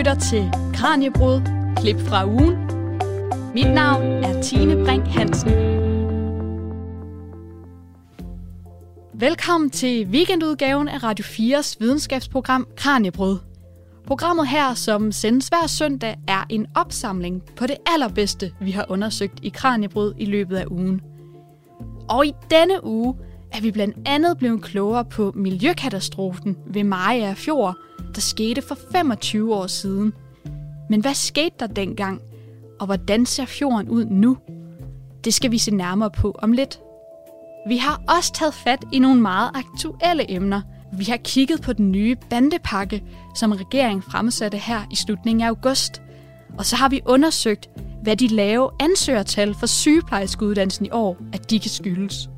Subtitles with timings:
[0.00, 1.40] lytter til Kranjebrud,
[1.76, 2.56] klip fra ugen.
[3.54, 5.50] Mit navn er Tine Brink Hansen.
[9.14, 13.38] Velkommen til weekendudgaven af Radio 4's videnskabsprogram Kranjebrud.
[14.06, 19.38] Programmet her, som sendes hver søndag, er en opsamling på det allerbedste, vi har undersøgt
[19.42, 21.00] i Kranjebrud i løbet af ugen.
[22.08, 23.14] Og i denne uge
[23.52, 27.76] er vi blandt andet blevet klogere på miljøkatastrofen ved Maja Fjord,
[28.14, 30.12] der skete for 25 år siden.
[30.90, 32.20] Men hvad skete der dengang,
[32.80, 34.36] og hvordan ser fjorden ud nu?
[35.24, 36.80] Det skal vi se nærmere på om lidt.
[37.68, 40.62] Vi har også taget fat i nogle meget aktuelle emner.
[40.92, 43.02] Vi har kigget på den nye bandepakke,
[43.34, 46.02] som regeringen fremsatte her i slutningen af august.
[46.58, 47.70] Og så har vi undersøgt,
[48.02, 52.30] hvad de lave ansøgertal for sygeplejerskeuddannelsen i år, at de kan skyldes.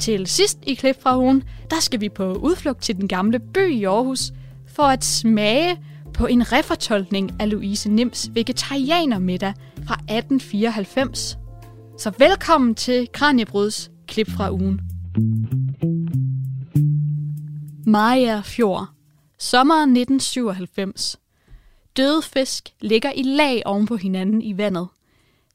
[0.00, 3.70] Til sidst i klip fra ugen, der skal vi på udflugt til den gamle by
[3.70, 4.32] i Aarhus,
[4.74, 5.80] for at smage
[6.14, 9.54] på en refortolkning af Louise Nims vegetarianermiddag
[9.86, 11.38] fra 1894.
[11.98, 14.80] Så velkommen til Kranjebruds klip fra ugen.
[17.86, 18.86] Maja Fjord.
[19.38, 21.16] Sommeren 1997.
[21.96, 24.88] Døde fisk ligger i lag oven på hinanden i vandet.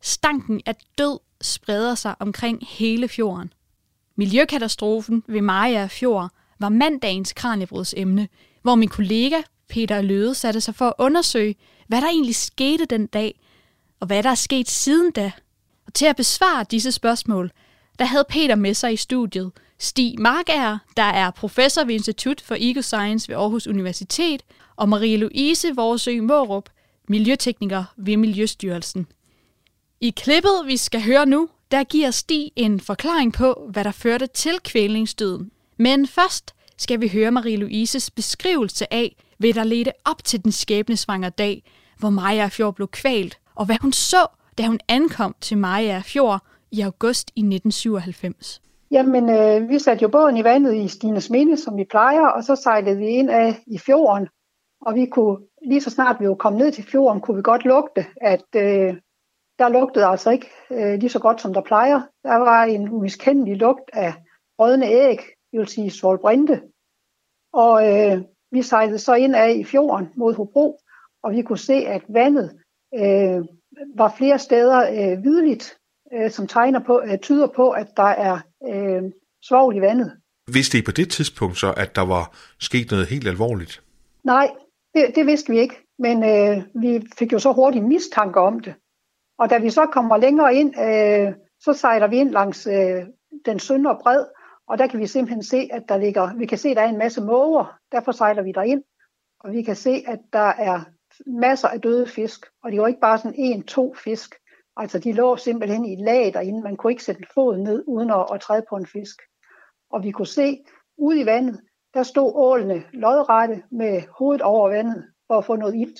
[0.01, 3.53] Stanken af død spreder sig omkring hele fjorden.
[4.15, 6.29] Miljøkatastrofen ved Maja Fjord
[6.59, 8.27] var mandagens kranjebrudsemne,
[8.61, 11.55] hvor min kollega Peter Løde satte sig for at undersøge,
[11.87, 13.39] hvad der egentlig skete den dag,
[13.99, 15.31] og hvad der er sket siden da.
[15.87, 17.51] Og til at besvare disse spørgsmål,
[17.99, 22.55] der havde Peter med sig i studiet Stig Markager, der er professor ved Institut for
[22.59, 24.43] Ecoscience ved Aarhus Universitet,
[24.75, 26.69] og Marie-Louise Vorsø Mårup,
[27.07, 29.07] miljøtekniker ved Miljøstyrelsen.
[30.01, 34.27] I klippet, vi skal høre nu, der giver Stig en forklaring på, hvad der førte
[34.27, 35.51] til kvælningsdøden.
[35.77, 41.29] Men først skal vi høre Marie-Louises beskrivelse af, hvad der ledte op til den skæbnesvangre
[41.29, 41.63] dag,
[41.99, 44.27] hvor Maja Fjord blev kvalt, og hvad hun så,
[44.57, 46.39] da hun ankom til Maja Fjord
[46.71, 48.61] i august i 1997.
[48.91, 52.43] Jamen, øh, vi satte jo båden i vandet i Stines Minde, som vi plejer, og
[52.43, 54.27] så sejlede vi ind af i fjorden.
[54.81, 57.65] Og vi kunne, lige så snart vi var kommet ned til fjorden, kunne vi godt
[57.65, 58.95] lugte, at øh,
[59.59, 62.01] der lugtede altså ikke øh, lige så godt, som der plejer.
[62.23, 64.13] Der var en umiskendelig lugt af
[64.59, 65.19] rødne æg,
[65.51, 66.61] det vil sige solbrinte.
[67.53, 68.21] Og øh,
[68.51, 70.79] vi sejlede så ind af i fjorden mod Hobro,
[71.23, 72.59] og vi kunne se, at vandet
[72.95, 73.45] øh,
[73.95, 75.77] var flere steder øh, hvidligt,
[76.13, 78.39] øh, som tegner på, øh, tyder på, at der er
[78.69, 79.03] øh,
[79.47, 80.11] svovl i vandet.
[80.53, 83.83] Vidste I på det tidspunkt så, at der var sket noget helt alvorligt?
[84.23, 84.51] Nej,
[84.93, 88.73] det, det vidste vi ikke, men øh, vi fik jo så hurtigt mistanke om det.
[89.39, 93.03] Og da vi så kommer længere ind, øh, så sejler vi ind langs øh,
[93.45, 94.25] den søndre bred,
[94.69, 96.89] og der kan vi simpelthen se, at der ligger, vi kan se, at der er
[96.89, 98.83] en masse måger, derfor sejler vi ind,
[99.39, 100.81] og vi kan se, at der er
[101.25, 104.35] masser af døde fisk, og det var ikke bare sådan en, to fisk,
[104.77, 108.09] altså de lå simpelthen i et lag derinde, man kunne ikke sætte foden ned, uden
[108.09, 109.21] at, at træde på en fisk.
[109.91, 110.63] Og vi kunne se,
[110.97, 111.61] ude i vandet,
[111.93, 115.99] der stod ålene lodrette med hovedet over vandet, for at få noget ilt.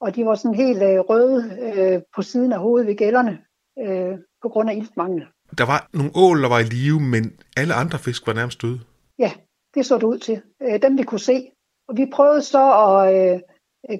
[0.00, 3.44] Og de var sådan helt øh, røde øh, på siden af hovedet ved gælderne,
[3.78, 5.26] øh, på grund af iltmangel.
[5.58, 8.80] Der var nogle ål, der var i live, men alle andre fisk var nærmest døde.
[9.18, 9.32] Ja,
[9.74, 10.42] det så det ud til.
[10.62, 11.50] Øh, dem vi kunne se.
[11.88, 13.40] Og vi prøvede så at øh,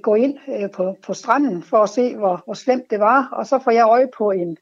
[0.02, 3.28] gå ind øh, på, på stranden for at se, hvor, hvor slemt det var.
[3.32, 4.56] Og så får jeg øje på en,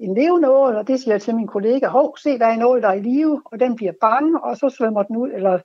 [0.00, 2.62] en levende ål, og det siger jeg til min kollega, hov, se, der er en
[2.62, 5.58] ål, der er i live, og den bliver bange, og så svømmer den ud, eller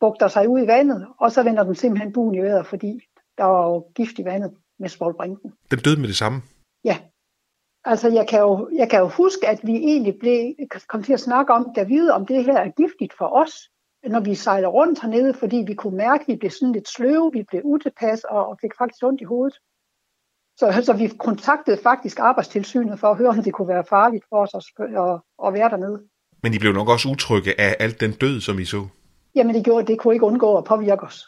[0.00, 3.00] bugter sig ud i vandet, og så vender den simpelthen buen i vejret, fordi
[3.38, 5.52] der var jo gift i vandet med svovlbrinken.
[5.70, 6.42] Den døde med det samme?
[6.84, 6.98] Ja,
[7.86, 10.54] Altså, jeg kan, jo, jeg kan jo huske, at vi egentlig blev,
[10.88, 13.52] kom til at snakke om, der vide, om det her er giftigt for os,
[14.08, 17.30] når vi sejler rundt hernede, fordi vi kunne mærke, at vi blev sådan lidt sløve,
[17.32, 19.58] vi blev utilpas og, og fik faktisk ondt i hovedet.
[20.56, 24.36] Så, så vi kontaktede faktisk arbejdstilsynet for at høre, om det kunne være farligt for
[24.42, 26.02] os at, at, at være dernede.
[26.42, 28.86] Men I blev nok også utrygge af alt den død, som I så?
[29.34, 31.18] Jamen det gjorde, det kunne ikke undgå at påvirke os.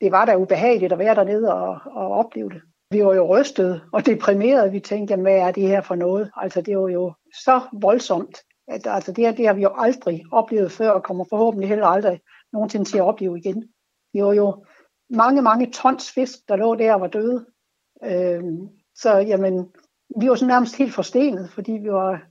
[0.00, 2.62] Det var da ubehageligt at være dernede og, og opleve det.
[2.90, 4.72] Vi var jo rystede og deprimerede.
[4.72, 6.30] Vi tænkte, jamen, hvad er det her for noget?
[6.36, 7.12] Altså, det var jo
[7.44, 8.38] så voldsomt.
[8.68, 11.86] At, altså, det her det har vi jo aldrig oplevet før, og kommer forhåbentlig heller
[11.86, 12.20] aldrig
[12.52, 13.68] nogensinde til at opleve igen.
[14.12, 14.64] Det var jo
[15.10, 17.46] mange, mange tons fisk, der lå der og var døde.
[18.04, 19.68] Øhm, så jamen,
[20.20, 22.22] vi var så nærmest helt forstenet, fordi vi var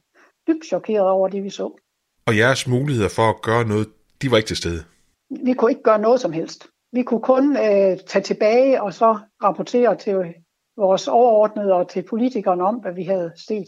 [0.47, 1.79] dybt chokeret over det, vi så.
[2.27, 3.87] Og jeres muligheder for at gøre noget,
[4.21, 4.83] de var ikke til stede?
[5.29, 6.67] Vi kunne ikke gøre noget som helst.
[6.91, 10.33] Vi kunne kun øh, tage tilbage og så rapportere til
[10.77, 13.67] vores overordnede og til politikerne om, hvad vi havde set.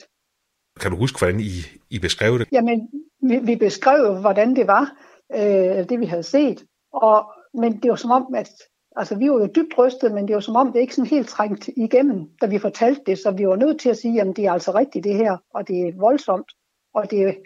[0.80, 1.52] Kan du huske, hvordan I,
[1.90, 2.48] I beskrev det?
[2.52, 2.90] Jamen,
[3.22, 4.96] vi, vi beskrev, hvordan det var,
[5.36, 6.66] øh, det vi havde set.
[6.94, 8.50] Og, men det var som om, at
[8.96, 11.30] Altså, vi var jo dybt rystet, men det var som om, det ikke sådan helt
[11.30, 14.46] trængt igennem, da vi fortalte det, så vi var nødt til at sige, at det
[14.46, 16.52] er altså rigtigt det her, og det er voldsomt,
[16.94, 17.38] og det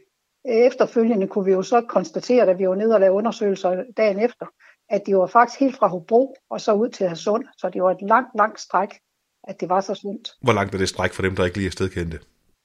[0.45, 4.45] efterfølgende kunne vi jo så konstatere, da vi var nede og lavede undersøgelser dagen efter,
[4.89, 7.92] at det var faktisk helt fra Hobro og så ud til Hadsund, så det var
[7.92, 8.89] et langt, langt stræk,
[9.43, 10.29] at det var så slemt.
[10.41, 12.19] Hvor langt er det stræk for dem, der ikke lige er stedkendte?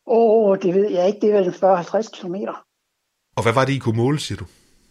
[0.07, 2.35] Åh, oh, det ved jeg ikke, det er vel 40-50 km.
[3.37, 4.45] Og hvad var det, I kunne måle, siger du?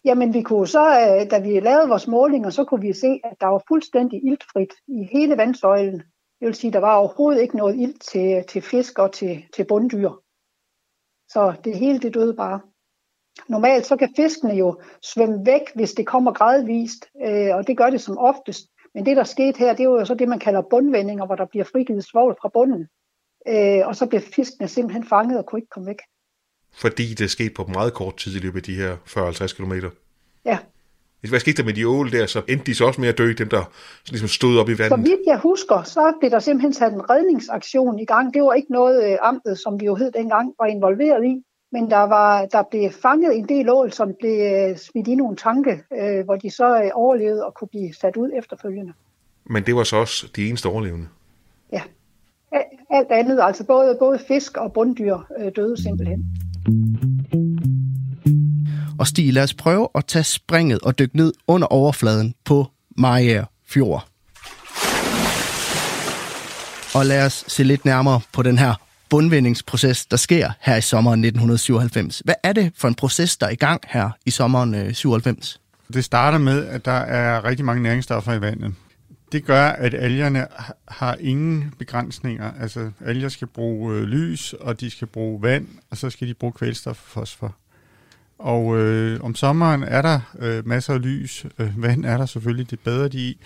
[0.06, 3.36] Jamen, vi kunne så, øh, da vi lavede vores målinger, så kunne vi se, at
[3.42, 6.00] der var fuldstændig iltfrit i hele vandsøjlen.
[6.40, 9.46] Det vil sige, at der var overhovedet ikke noget ilt til, til fisk og til,
[9.56, 10.10] til bunddyr.
[11.30, 12.60] Så det hele det døde bare.
[13.48, 17.90] Normalt så kan fiskene jo svømme væk, hvis det kommer gradvist, øh, og det gør
[17.90, 18.68] det som oftest.
[18.98, 21.46] Men det, der skete her, det er jo så det, man kalder bundvendinger, hvor der
[21.46, 22.88] bliver frigivet svovl fra bunden.
[23.48, 26.02] Øh, og så bliver fiskene simpelthen fanget og kunne ikke komme væk.
[26.74, 29.74] Fordi det skete på meget kort tid i løbet af de her 40-50 km?
[30.46, 30.58] Ja.
[31.30, 33.34] Hvad skete der med de ål der, så endte de så også med at dø,
[33.38, 33.64] dem der
[34.10, 34.90] ligesom stod op i vandet?
[34.90, 38.34] Så vidt jeg husker, så blev der simpelthen sat en redningsaktion i gang.
[38.34, 41.44] Det var ikke noget øh, amtet, som vi jo hed dengang, var involveret i.
[41.72, 45.36] Men der, var, der blev fanget en del ål, som blev øh, smidt i nogle
[45.36, 48.94] tanke, øh, hvor de så øh, overlevede og kunne blive sat ud efterfølgende.
[49.46, 51.08] Men det var så også de eneste overlevende?
[51.72, 51.82] Ja.
[52.90, 56.26] Alt andet, altså både, både fisk og bunddyr øh, døde simpelthen.
[59.00, 62.66] Og Stig, lad os prøve at tage springet og dykke ned under overfladen på
[62.98, 64.08] Maja Fjord.
[66.96, 71.20] Og lad os se lidt nærmere på den her bundvindingsproces, der sker her i sommeren
[71.24, 72.22] 1997.
[72.26, 75.62] Hvad er det for en proces, der er i gang her i sommeren øh, 97?
[75.94, 78.74] Det starter med, at der er rigtig mange næringsstoffer i vandet.
[79.32, 80.48] Det gør, at algerne
[80.88, 82.52] har ingen begrænsninger.
[82.62, 86.34] Altså, alger skal bruge øh, lys, og de skal bruge vand, og så skal de
[86.34, 87.56] bruge kvælstof og fosfor.
[88.40, 91.46] Og øh, om sommeren er der øh, masser af lys.
[91.60, 93.40] Øh, vand er der selvfølgelig, det bedre de i.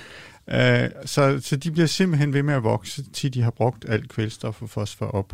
[0.49, 4.09] Øh, så, så de bliver simpelthen ved med at vokse, til de har brugt alt
[4.09, 5.33] kvælstof og fosfor op.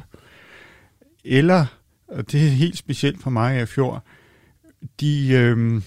[1.26, 1.66] Eller,
[2.08, 4.04] og det er helt specielt for mig af fjord,
[5.00, 5.82] de, øh,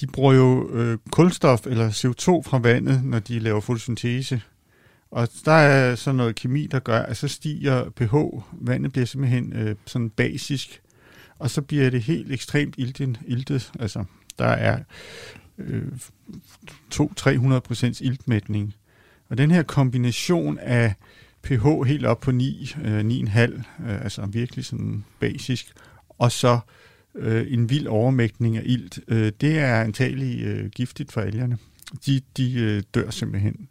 [0.00, 4.42] de bruger jo øh, kulstof eller CO2 fra vandet, når de laver fotosyntese.
[5.10, 8.14] Og der er sådan noget kemi, der gør, at så stiger pH.
[8.52, 10.80] Vandet bliver simpelthen øh, sådan basisk,
[11.38, 13.20] og så bliver det helt ekstremt iltet.
[13.26, 13.72] iltet.
[13.80, 14.04] Altså,
[14.38, 14.78] der er
[15.58, 15.92] øh,
[16.94, 18.74] 200-300 procents iltmætning.
[19.28, 20.94] Og den her kombination af
[21.42, 25.72] pH helt op på 9, øh, 9,5, øh, altså virkelig sådan basisk,
[26.08, 26.58] og så
[27.14, 31.58] øh, en vild overmægtning af ilt, øh, det er antagelig øh, giftigt for algerne.
[32.06, 33.68] De, de øh, dør simpelthen.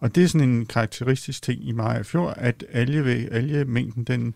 [0.00, 4.34] Og det er sådan en karakteristisk ting i Maja Fjord, at alge, algemængden den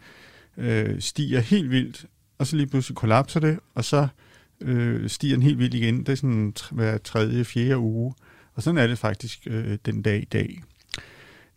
[0.57, 2.07] øh, stiger helt vildt,
[2.39, 4.09] og så lige pludselig kollapser det, og så
[4.61, 5.99] øh, stiger den helt vildt igen.
[5.99, 8.15] Det er sådan hver tredje, fjerde uge.
[8.55, 10.63] Og sådan er det faktisk øh, den dag i dag.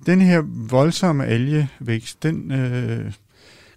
[0.05, 3.13] Den her voldsomme algevækst, den øh,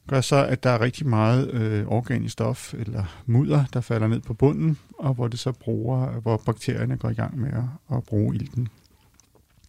[0.09, 4.21] gør så, at der er rigtig meget øh, organisk stof eller mudder, der falder ned
[4.21, 8.05] på bunden, og hvor det så bruger, hvor bakterierne går i gang med at, at
[8.05, 8.69] bruge ilten.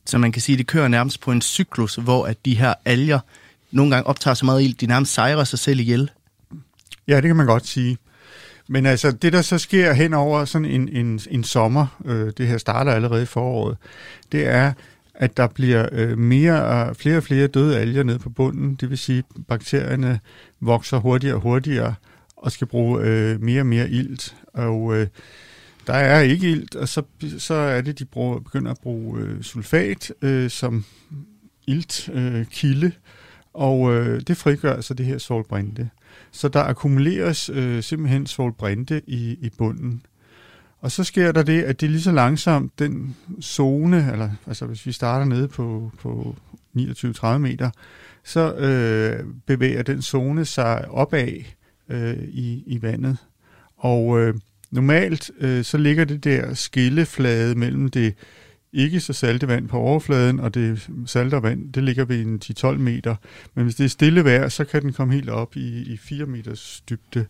[0.06, 2.74] Så man kan sige, at det kører nærmest på en cyklus, hvor at de her
[2.86, 3.20] alger
[3.72, 6.12] nogle gange optager så meget ilt, de nærmest sejrer sig selv ihjel.
[7.08, 7.98] Ja, det kan man godt sige.
[8.72, 12.48] Men altså, det der så sker hen over sådan en, en, en sommer, øh, det
[12.48, 13.78] her starter allerede i foråret,
[14.32, 14.74] det er,
[15.16, 18.76] at der bliver øh, mere, flere og flere døde alger ned på bunden.
[18.76, 20.20] Det vil sige, at bakterierne
[20.60, 21.96] vokser hurtigere og hurtigere
[22.38, 24.36] og skal bruge øh, mere og mere ilt.
[24.54, 25.08] Og øh,
[25.88, 27.04] der er ikke ilt, og så,
[27.38, 30.86] så er det, de bruger, begynder at bruge øh, sulfat øh, som
[31.68, 32.92] iltkilde, øh,
[33.54, 35.90] og øh, det frigør så det her solbrinte.
[36.32, 40.02] Så der akkumuleres øh, simpelthen svovlbrinte i, i bunden.
[40.82, 44.66] Og så sker der det, at det er lige så langsomt, den zone, eller altså
[44.66, 46.36] hvis vi starter nede på, på
[46.78, 47.70] 29-30 meter,
[48.24, 51.44] så øh, bevæger den zone sig opad
[51.90, 53.18] øh, i, i vandet.
[53.78, 54.34] Og øh,
[54.72, 58.14] normalt øh, så ligger det der skilleflade mellem det
[58.74, 62.68] ikke så salte vand på overfladen, og det salte vand, det ligger ved en 10-12
[62.72, 63.16] meter.
[63.54, 66.26] Men hvis det er stille vejr, så kan den komme helt op i, i 4
[66.26, 67.26] meters dybde.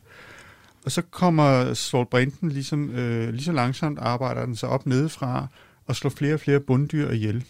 [0.86, 5.48] Og så kommer sortbrinten ligesom, øh, lige så langsomt arbejder den sig op nedefra
[5.88, 7.44] og slår flere og flere bunddyr ihjel.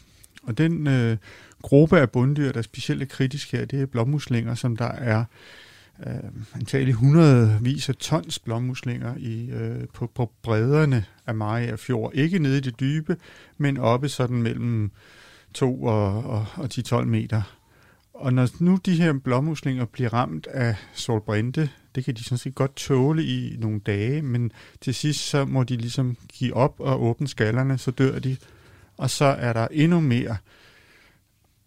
[0.43, 1.17] Og den øh,
[1.61, 5.23] gruppe af bunddyr, der er specielt kritisk her, det er blommuslinger, som der er
[6.07, 12.11] øh, antagelig hundredvis af tons blommuslinger i, øh, på, på bredderne af Maja Fjord.
[12.13, 13.17] Ikke nede i det dybe,
[13.57, 14.91] men oppe sådan mellem
[15.53, 17.57] 2 og, og, og 10-12 meter.
[18.13, 22.55] Og når nu de her blommuslinger bliver ramt af solbrinte, det kan de sådan set
[22.55, 27.03] godt tåle i nogle dage, men til sidst så må de ligesom give op og
[27.03, 28.37] åbne skallerne, så dør de.
[28.97, 30.37] og så er der endnu mere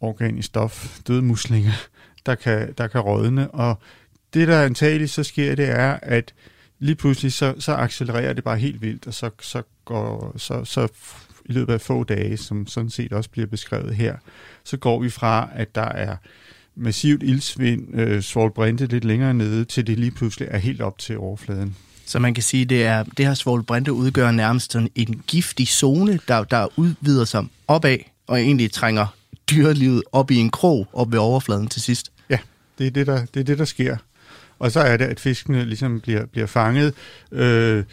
[0.00, 1.73] organisk stof, døde muslinger,
[2.26, 3.50] der kan, der kan rådne.
[3.50, 3.79] Og
[4.35, 6.35] det, der antageligt så sker, det er, at
[6.79, 10.88] lige pludselig så, så accelererer det bare helt vildt, og så, så går så, så
[11.45, 14.17] i løbet af få dage, som sådan set også bliver beskrevet her,
[14.64, 16.17] så går vi fra, at der er
[16.76, 21.19] massivt ildsvind, øh, svovlbrinte lidt længere nede, til det lige pludselig er helt op til
[21.19, 21.76] overfladen.
[22.07, 26.19] Så man kan sige, det er det her svovlbrinte udgør nærmest sådan en giftig zone,
[26.29, 29.07] der, der udvider sig opad, og egentlig trænger
[29.50, 32.12] dyrelivet op i en krog op ved overfladen til sidst.
[32.31, 32.38] Ja,
[32.79, 33.97] det er det, der, det er det, der sker.
[34.59, 36.95] Og så er det, at fiskene ligesom bliver, bliver fanget,
[37.33, 37.85] øh,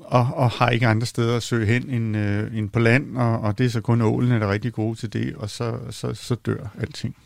[0.00, 3.40] og, og har ikke andre steder at søge hen end, øh, end på land, og,
[3.40, 6.14] og det er så kun ålen, der er rigtig gode til det, og så, så,
[6.14, 7.16] så dør alting.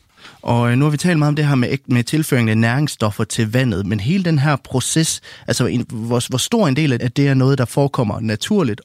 [0.42, 3.24] Og øh, nu har vi talt meget om det her med, med tilføring af næringsstoffer
[3.24, 7.12] til vandet, men hele den her proces, altså en, hvor, hvor stor en del af
[7.12, 8.80] det er noget, der forekommer naturligt?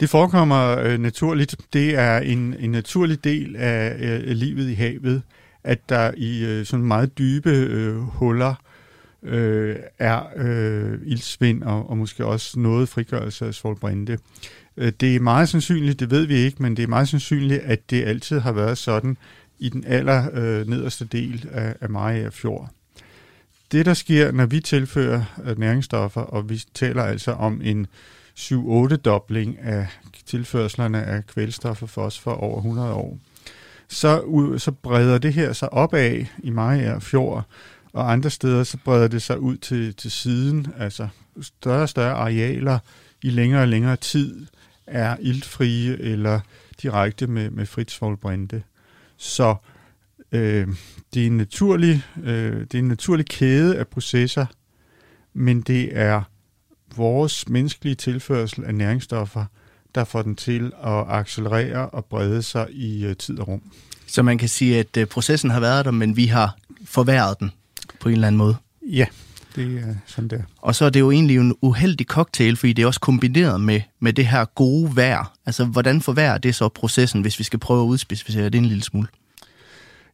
[0.00, 1.56] Det forekommer øh, naturligt.
[1.72, 5.22] Det er en, en naturlig del af øh, livet i havet,
[5.64, 8.54] at der i øh, sådan meget dybe øh, huller
[9.22, 14.18] øh, er øh, ildsvind og, og måske også noget frigørelse af svovlbrinte.
[14.76, 17.90] Øh, det er meget sandsynligt, det ved vi ikke, men det er meget sandsynligt, at
[17.90, 19.16] det altid har været sådan
[19.58, 22.70] i den aller øh, nederste del af, af Mariager Fjord.
[23.72, 27.86] Det, der sker, når vi tilfører øh, næringsstoffer, og vi taler altså om en
[28.38, 29.86] 7-8-dobling af
[30.26, 33.18] tilførslerne af kvælstof og fosfor over 100 år,
[33.88, 34.24] så,
[34.58, 37.44] så breder det her sig opad i Mariager Fjord,
[37.92, 41.08] og andre steder så breder det sig ud til, til siden, altså
[41.40, 42.78] større og større arealer
[43.22, 44.46] i længere og længere tid
[44.86, 46.40] er iltfrie eller
[46.82, 48.62] direkte med, med fritsvolbrinte.
[49.16, 49.56] Så
[50.32, 50.68] øh,
[51.14, 54.46] det, er en naturlig, øh, det er en naturlig kæde af processer,
[55.32, 56.22] men det er
[56.96, 59.44] vores menneskelige tilførsel af næringsstoffer,
[59.94, 63.62] der får den til at accelerere og brede sig i øh, tid og rum.
[64.06, 67.50] Så man kan sige, at øh, processen har været der, men vi har forværret den
[68.00, 68.56] på en eller anden måde?
[68.82, 69.06] Ja,
[69.56, 70.40] det er sådan der.
[70.58, 73.80] Og så er det jo egentlig en uheldig cocktail, fordi det er også kombineret med,
[74.00, 75.32] med det her gode vejr.
[75.46, 78.82] Altså, hvordan forværrer det så processen, hvis vi skal prøve at udspecificere det en lille
[78.82, 79.08] smule?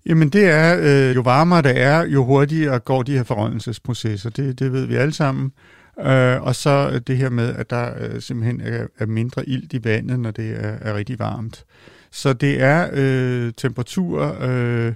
[0.07, 4.31] Jamen det er, øh, jo varmere det er, jo hurtigere går de her forrådnelsesprocesser.
[4.31, 5.52] Det, det ved vi alle sammen.
[6.01, 9.73] Øh, og så øh, det her med, at der øh, simpelthen er, er mindre ilt
[9.73, 11.65] i vandet, når det er, er rigtig varmt.
[12.11, 14.93] Så det er øh, temperatur, øh,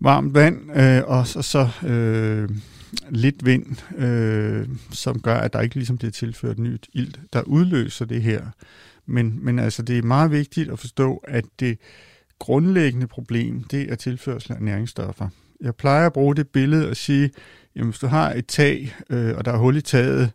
[0.00, 2.48] varmt vand, øh, og så, så øh,
[3.10, 8.04] lidt vind, øh, som gør, at der ikke ligesom bliver tilført nyt ilt, der udløser
[8.04, 8.46] det her.
[9.06, 11.78] Men, men altså, det er meget vigtigt at forstå, at det
[12.38, 15.28] grundlæggende problem, det er tilførsel af næringsstoffer.
[15.60, 17.30] Jeg plejer at bruge det billede og sige,
[17.76, 20.30] jamen hvis du har et tag, øh, og der er hul i taget,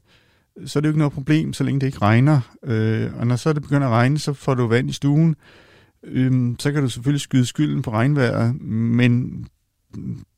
[0.65, 2.57] så er det jo ikke noget problem, så længe det ikke regner.
[2.63, 5.35] Øh, og når så det begynder at regne, så får du vand i stuen.
[6.03, 9.45] Øh, så kan du selvfølgelig skyde skylden på regnvejret, men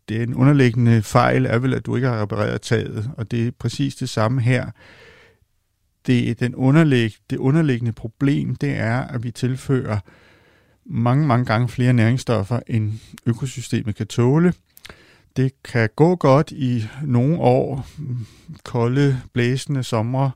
[0.09, 3.47] det er en underliggende fejl er vel, at du ikke har repareret taget, og det
[3.47, 4.71] er præcis det samme her.
[6.07, 9.99] Det, er den underlig, det underliggende problem, det er, at vi tilfører
[10.85, 12.93] mange, mange gange flere næringsstoffer, end
[13.25, 14.53] økosystemet kan tåle.
[15.39, 17.87] Det kan gå godt i nogle år,
[18.63, 20.29] kolde, blæsende sommer,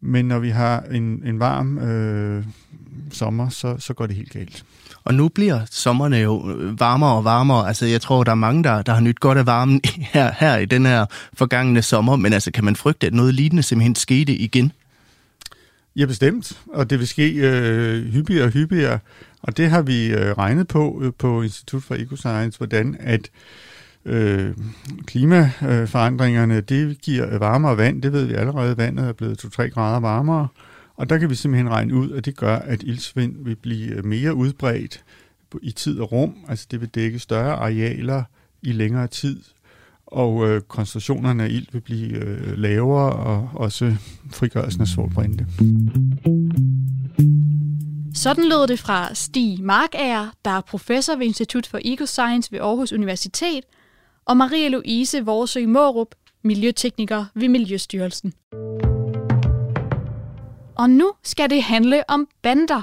[0.00, 2.44] men når vi har en, en varm øh,
[3.12, 4.64] sommer, så, så går det helt galt.
[5.04, 7.68] Og nu bliver sommerne jo øh, varmere og varmere.
[7.68, 9.80] Altså, jeg tror, der er mange, der, der har nyt godt af varmen
[10.14, 12.16] her, her i den her forgangne sommer.
[12.16, 14.72] Men altså, kan man frygte, at noget lignende simpelthen skete igen?
[15.96, 16.60] Ja, bestemt.
[16.66, 18.98] Og det vil ske øh, hyppigere og hyppigere.
[19.42, 23.30] Og det har vi øh, regnet på øh, på Institut for Ecoscience, hvordan at
[24.08, 24.54] øh,
[25.06, 28.02] klimaforandringerne, det giver varmere vand.
[28.02, 30.48] Det ved vi allerede, vandet er blevet 2-3 grader varmere.
[30.96, 34.34] Og der kan vi simpelthen regne ud, at det gør, at ildsvind vil blive mere
[34.34, 35.04] udbredt
[35.62, 36.34] i tid og rum.
[36.48, 38.22] Altså det vil dække større arealer
[38.62, 39.42] i længere tid,
[40.06, 43.96] og øh, koncentrationerne af ild vil blive øh, lavere, og også
[44.30, 45.46] frigørelsen af solbrænde.
[48.14, 52.92] Sådan lød det fra Stig Markager, der er professor ved Institut for Ecoscience ved Aarhus
[52.92, 53.64] Universitet,
[54.28, 58.32] og Marie-Louise Vorsø Mårup, miljøtekniker ved Miljøstyrelsen.
[60.74, 62.82] Og nu skal det handle om bander.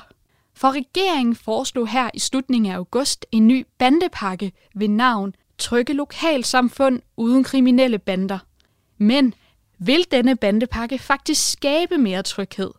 [0.55, 7.01] For regeringen foreslog her i slutningen af august en ny bandepakke ved navn Trygge Lokalsamfund
[7.17, 8.39] uden kriminelle bander.
[8.97, 9.33] Men
[9.79, 12.71] vil denne bandepakke faktisk skabe mere tryghed?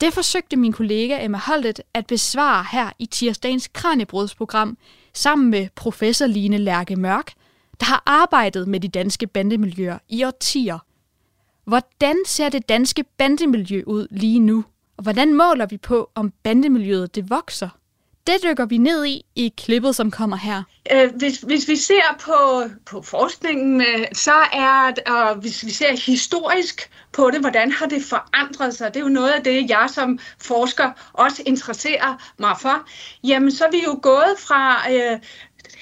[0.00, 4.78] Det forsøgte min kollega Emma Holtet at besvare her i tirsdagens Kranjebrudsprogram
[5.14, 7.32] sammen med professor Line Lærke Mørk,
[7.80, 10.78] der har arbejdet med de danske bandemiljøer i årtier.
[11.64, 14.64] Hvordan ser det danske bandemiljø ud lige nu?
[14.96, 17.68] Og hvordan måler vi på, om bandemiljøet det vokser?
[18.26, 20.62] Det dykker vi ned i i klippet, som kommer her.
[20.92, 25.96] Øh, hvis, hvis vi ser på, på forskningen, øh, så er og hvis vi ser
[26.06, 29.88] historisk på det, hvordan har det forandret sig, det er jo noget af det, jeg
[29.92, 32.88] som forsker også interesserer mig for,
[33.24, 35.18] jamen så er vi jo gået fra øh,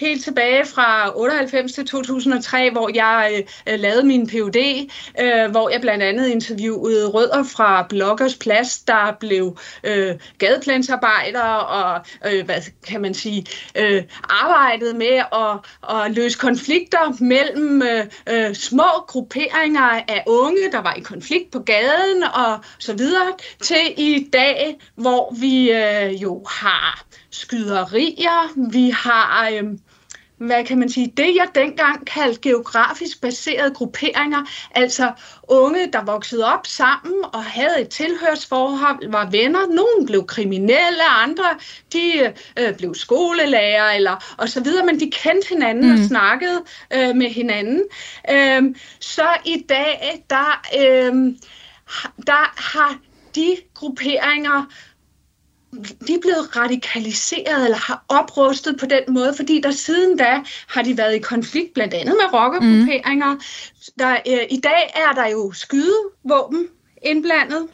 [0.02, 4.90] helt tilbage fra 98 til 2003, hvor jeg øh, lavede min PhD,
[5.21, 12.00] øh, hvor jeg blandt andet interviewede rødder fra Bloggers Plads, der blev øh, gadeplansarbejdere og,
[12.26, 13.47] øh, hvad kan man sige,
[13.78, 20.82] øh, arbejdede med at, at løse konflikter mellem øh, øh, små grupperinger af unge, der
[20.82, 26.44] var i konflikt på gaden og så videre, til i dag, hvor vi øh, jo
[26.49, 29.50] har skyderier, vi har...
[29.52, 29.64] Øh,
[30.47, 34.45] hvad kan man sige, det jeg dengang kaldte geografisk baserede grupperinger,
[34.75, 35.13] altså
[35.49, 39.67] unge, der voksede op sammen og havde et tilhørsforhold, var venner.
[39.67, 41.45] Nogle blev kriminelle, andre
[41.93, 45.93] de øh, blev skolelærer eller og så videre, men de kendte hinanden mm.
[45.93, 47.83] og snakkede øh, med hinanden.
[48.31, 48.63] Øh,
[49.01, 51.35] så i dag, der, øh,
[52.27, 52.99] der har
[53.35, 54.67] de grupperinger
[56.07, 60.83] de er blevet radikaliseret eller har oprustet på den måde, fordi der siden da har
[60.83, 63.35] de været i konflikt blandt andet med rockergrupperinger.
[63.35, 63.41] Mm.
[63.99, 66.69] Der, øh, I dag er der jo skydevåben
[67.02, 67.69] indblandet.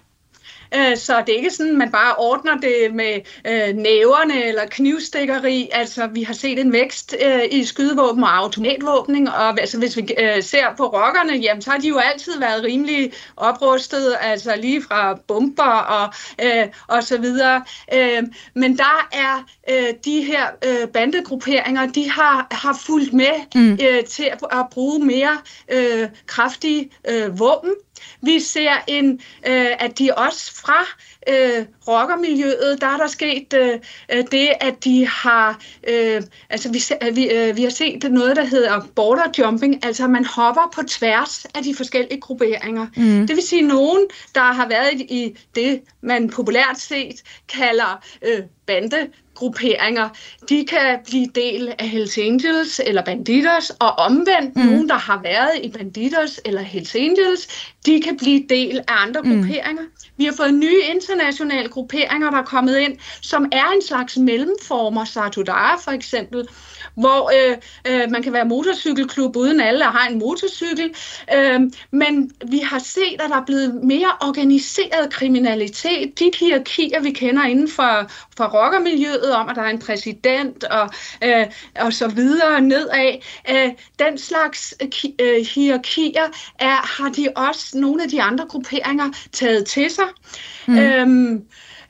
[0.75, 5.69] Øh, så det er ikke sådan, man bare ordner det med øh, næverne eller knivstikkeri.
[5.73, 10.15] Altså, vi har set en vækst øh, i skydevåben og automatvåbning, og altså, hvis vi
[10.19, 14.83] øh, ser på rockerne, jamen, så har de jo altid været rimelig oprustet, altså lige
[14.83, 17.65] fra bomber og, øh, og så videre.
[17.95, 18.23] Øh,
[18.55, 23.73] men der er øh, de her øh, bandegrupperinger, de har, har fulgt med mm.
[23.73, 27.75] øh, til at, at bruge mere øh, kraftige øh, våben.
[28.23, 30.85] Vi ser, en, øh, at de også fra
[31.28, 33.78] øh, rockermiljøet, der er der sket øh,
[34.12, 36.82] øh det, at de har, øh, altså vi,
[37.12, 41.45] vi, øh, vi har set noget, der hedder border jumping, altså man hopper på tværs
[41.54, 42.86] af de forskellige grupperinger.
[42.97, 43.26] Mm.
[43.26, 49.08] Det vil sige nogen, der har været i, det, man populært set kalder øh, bande
[49.38, 50.08] grupperinger,
[50.49, 54.62] de kan blive del af Hells Angels eller Banditos, og omvendt mm.
[54.62, 57.49] nogen, der har været i Banditos eller Hells Angels,
[57.86, 59.30] de kan blive del af andre mm.
[59.30, 59.82] grupperinger.
[60.17, 60.82] Vi har fået nye
[61.19, 66.49] internationale grupperinger, der er kommet ind, som er en slags mellemformer, Satudara for eksempel,
[66.95, 70.91] hvor øh, øh, man kan være motorcykelklub uden alle har en motorcykel.
[71.35, 76.19] Øh, men vi har set, at der er blevet mere organiseret kriminalitet.
[76.19, 80.91] De hierarkier, vi kender inden for, for rockermiljøet, om at der er en præsident og,
[81.25, 81.47] øh,
[81.81, 83.15] og så videre nedad,
[83.50, 84.75] øh, den slags
[85.21, 86.26] øh, hierarkier
[86.59, 90.09] er, har de også nogle af de andre grupperinger taget til sig.
[90.67, 90.78] Mm.
[91.08, 91.42] Øhm,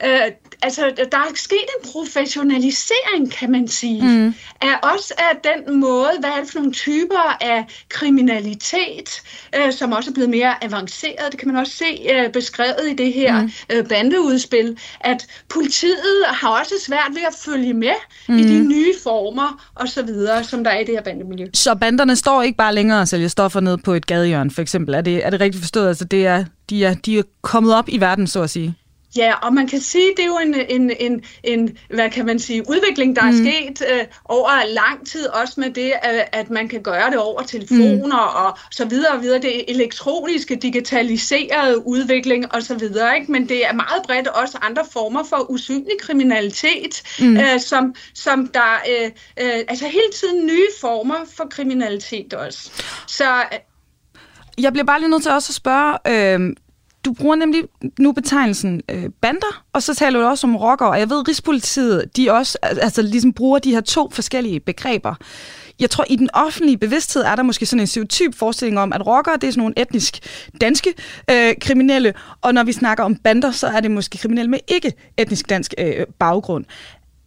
[0.05, 4.35] øh, altså, der er sket en professionalisering, kan man sige, mm.
[4.61, 9.23] af også af den måde, hvad er det for nogle typer af kriminalitet,
[9.57, 11.27] øh, som også er blevet mere avanceret.
[11.31, 13.51] Det kan man også se øh, beskrevet i det her mm.
[13.73, 17.95] øh, bandeudspil, at politiet har også svært ved at følge med
[18.29, 18.39] mm.
[18.39, 18.69] i de mm.
[18.69, 21.47] nye former og så videre, som der er i det her bandemiljø.
[21.55, 24.95] Så banderne står ikke bare længere og sælger stoffer ned på et gadehjørn, for eksempel.
[24.95, 25.89] Er det, er det rigtigt forstået?
[25.89, 28.75] Altså, det er, de, er, de er kommet op i verden, så at sige?
[29.17, 32.39] Ja, og man kan sige, det er jo en, en, en, en hvad kan man
[32.39, 33.29] sige, udvikling, der mm.
[33.29, 37.19] er sket øh, over lang tid, også med det, at, at man kan gøre det
[37.19, 38.47] over telefoner mm.
[38.47, 39.39] og så videre og videre.
[39.39, 43.33] Det elektroniske, digitaliserede udvikling og så videre, ikke?
[43.33, 47.37] men det er meget bredt også andre former for usynlig kriminalitet, mm.
[47.37, 52.71] øh, som, som der, øh, øh, altså hele tiden nye former for kriminalitet også.
[53.07, 53.59] Så øh,
[54.59, 56.57] jeg bliver bare lige nødt til også at spørge, øh,
[57.05, 57.65] du bruger nemlig
[57.99, 61.29] nu betegnelsen øh, bander, og så taler du også om rocker, og jeg ved, at
[61.29, 65.15] Rigspolitiet, de også altså, ligesom bruger de her to forskellige begreber.
[65.81, 69.07] Jeg tror, i den offentlige bevidsthed er der måske sådan en stereotyp forestilling om, at
[69.07, 70.19] rockere, det er sådan nogle etnisk
[70.61, 70.95] danske
[71.31, 74.93] øh, kriminelle, og når vi snakker om bander, så er det måske kriminelle med ikke
[75.17, 76.65] etnisk dansk øh, baggrund.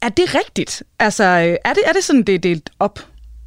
[0.01, 0.83] Er det rigtigt?
[0.99, 2.99] Altså, øh, er, det, er det sådan, det er delt op?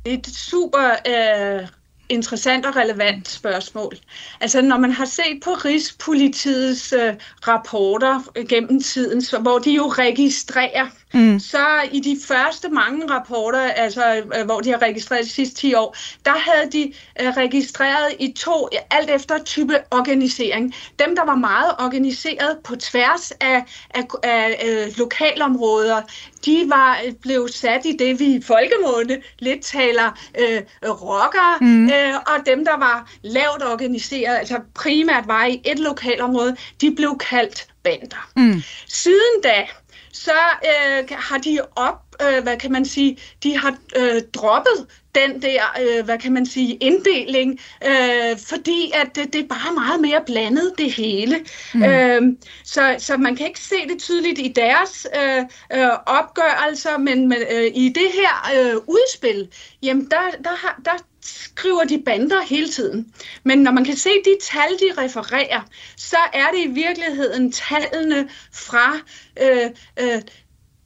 [0.05, 1.67] Det er et super øh,
[2.09, 3.97] interessant og relevant spørgsmål.
[4.41, 7.15] Altså, når man har set på Rigspolitiets øh,
[7.49, 11.39] rapporter gennem tiden, så, hvor de jo registrerer, mm.
[11.39, 15.75] så i de første mange rapporter, altså øh, hvor de har registreret de sidste 10
[15.75, 20.75] år, der havde de øh, registreret i to, alt efter type organisering.
[20.99, 26.03] Dem, der var meget organiseret på tværs af, af, af øh, lokalområder,
[26.45, 31.91] de var blev sat i det, vi i folkemåne lidt taler øh, rockere, mm.
[31.91, 37.19] øh, og dem, der var lavt organiseret, altså primært var i et lokalområde, de blev
[37.19, 38.31] kaldt bander.
[38.37, 38.63] Mm.
[38.87, 39.67] Siden da,
[40.13, 40.33] så
[40.65, 45.63] øh, har de op, øh, hvad kan man sige, de har øh, droppet den der,
[45.83, 50.21] øh, hvad kan man sige, inddeling, øh, fordi at det, det er bare meget mere
[50.27, 51.45] blandet, det hele.
[51.75, 51.85] Mm.
[51.85, 52.23] Øh,
[52.65, 57.71] så, så man kan ikke se det tydeligt i deres øh, øh, opgørelser, men øh,
[57.75, 59.49] i det her øh, udspil,
[59.83, 63.13] jamen der, der, har, der skriver de bander hele tiden.
[63.45, 65.61] Men når man kan se de tal, de refererer,
[65.97, 68.97] så er det i virkeligheden tallene fra
[69.43, 70.23] øh, øh,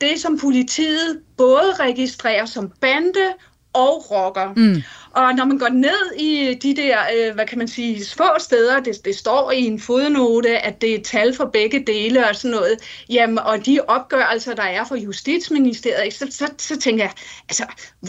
[0.00, 3.34] det, som politiet både registrerer som bande
[3.72, 4.52] 哦，好噶。
[4.56, 4.82] 嗯。
[5.12, 9.04] Og når man går ned i de der, øh, hvad kan man sige, få steder, det,
[9.04, 13.04] det står i en fodnote, at det er tal for begge dele og sådan noget,
[13.10, 17.12] jamen, og de opgørelser, der er fra Justitsministeriet, så, så, så tænker jeg,
[17.48, 17.64] altså,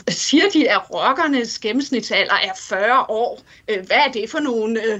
[0.10, 3.42] siger de, at rockernes gennemsnitsalder er 40 år?
[3.70, 5.00] Øh, hvad er det for nogle øh,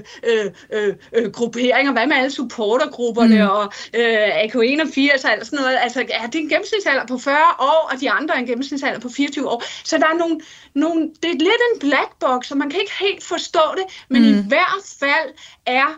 [0.72, 1.92] øh, øh, grupperinger?
[1.92, 3.50] Hvad med alle supportergrupperne mm.
[3.50, 5.78] og øh, AK81 og sådan noget?
[5.80, 9.48] Altså, er det en gennemsnitsalder på 40 år, og de andre en gennemsnitsalder på 24
[9.48, 9.64] år?
[9.84, 10.40] Så der er nogle,
[10.74, 14.22] nogle det er lidt en black box, så man kan ikke helt forstå det, men
[14.22, 14.28] mm.
[14.28, 15.28] i hvert fald
[15.66, 15.88] er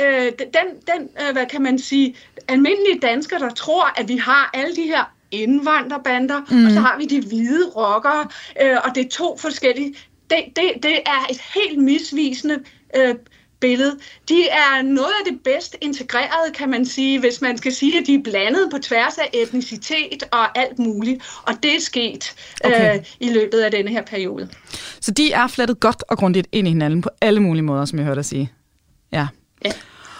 [0.00, 2.16] øh, den, den øh, hvad kan man sige,
[2.48, 6.66] almindelige danskere, der tror, at vi har alle de her indvandrerbander, mm.
[6.66, 8.28] og så har vi de hvide rockere,
[8.62, 9.94] øh, og det er to forskellige.
[10.30, 12.64] Det, det, det er et helt misvisende
[12.96, 13.14] øh,
[13.60, 13.98] billede.
[14.28, 18.06] De er noget af det bedst integrerede, kan man sige, hvis man skal sige, at
[18.06, 21.24] de er blandet på tværs af etnicitet og alt muligt.
[21.42, 22.98] Og det er sket okay.
[22.98, 24.48] øh, i løbet af denne her periode.
[25.00, 27.98] Så de er flettet godt og grundigt ind i hinanden på alle mulige måder, som
[27.98, 28.52] jeg hørte dig sige.
[29.12, 29.26] Ja.
[29.64, 29.72] ja.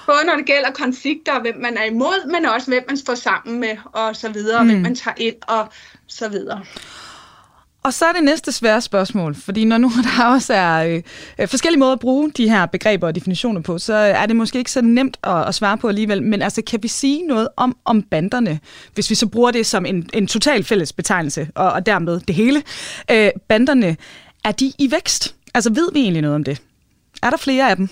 [0.06, 3.60] Både når det gælder konflikter, hvem man er imod, men også hvem man står sammen
[3.60, 4.70] med, og så videre, mm.
[4.70, 5.68] hvem man tager ind, og
[6.06, 6.64] så videre.
[7.84, 11.02] Og så er det næste svære spørgsmål, fordi når nu der også er øh,
[11.38, 14.58] øh, forskellige måder at bruge de her begreber og definitioner på, så er det måske
[14.58, 16.22] ikke så nemt at, at svare på alligevel.
[16.22, 18.60] Men altså, kan vi sige noget om, om banderne,
[18.94, 22.34] hvis vi så bruger det som en, en total fælles betegnelse, og, og dermed det
[22.34, 22.62] hele?
[23.10, 23.96] Øh, banderne,
[24.44, 25.34] er de i vækst?
[25.54, 26.62] Altså, ved vi egentlig noget om det?
[27.22, 27.88] Er der flere af dem?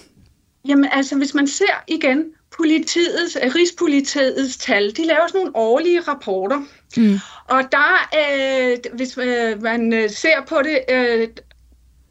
[0.68, 2.24] Jamen altså, hvis man ser igen
[2.56, 6.58] politiets, Rigspolitiets tal, de laver sådan nogle årlige rapporter.
[6.96, 7.18] Mm.
[7.48, 11.28] Og der, øh, hvis øh, man øh, ser på det øh,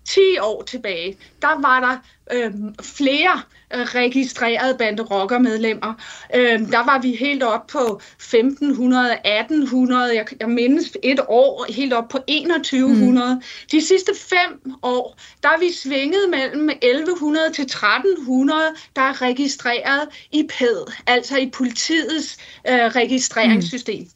[0.06, 1.98] 10 år tilbage, der var der
[2.34, 3.42] øh, flere
[3.74, 5.94] registrerede bande-rocker-medlemmer.
[6.36, 11.94] Øh, der var vi helt op på 1500, 1800, jeg, jeg mindes et år helt
[11.94, 13.36] op på 2100.
[13.36, 13.42] Mm.
[13.72, 18.62] De sidste fem år, der er vi svinget mellem 1100 til 1300,
[18.96, 24.00] der er registreret i PED, altså i politiets øh, registreringssystem.
[24.00, 24.10] Mm.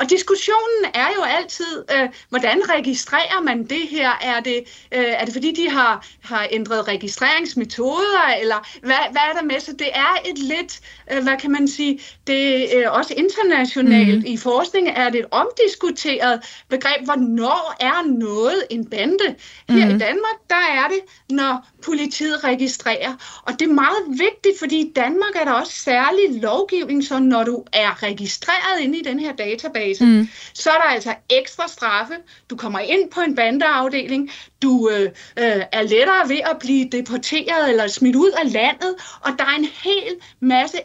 [0.00, 4.10] Og diskussionen er jo altid, øh, hvordan registrerer man det her?
[4.22, 4.58] Er det,
[4.94, 9.60] øh, er det fordi, de har, har ændret registreringsmetoder, eller hvad, hvad er der med?
[9.60, 10.80] Så det er et lidt,
[11.12, 14.26] øh, hvad kan man sige, det er også internationalt mm.
[14.26, 19.34] i forskning er det et omdiskuteret begreb, hvornår er noget en bande?
[19.68, 19.96] Her mm.
[19.96, 23.42] i Danmark, der er det, når politiet registrerer.
[23.42, 27.44] Og det er meget vigtigt, fordi i Danmark er der også særlig lovgivning, så når
[27.44, 30.28] du er registreret inde i den her database, mm.
[30.54, 32.14] så er der altså ekstra straffe.
[32.50, 34.30] Du kommer ind på en bandeafdeling,
[34.62, 35.02] du øh,
[35.36, 39.56] øh, er lettere ved at blive deporteret eller smidt ud af landet, og der er
[39.58, 40.78] en hel masse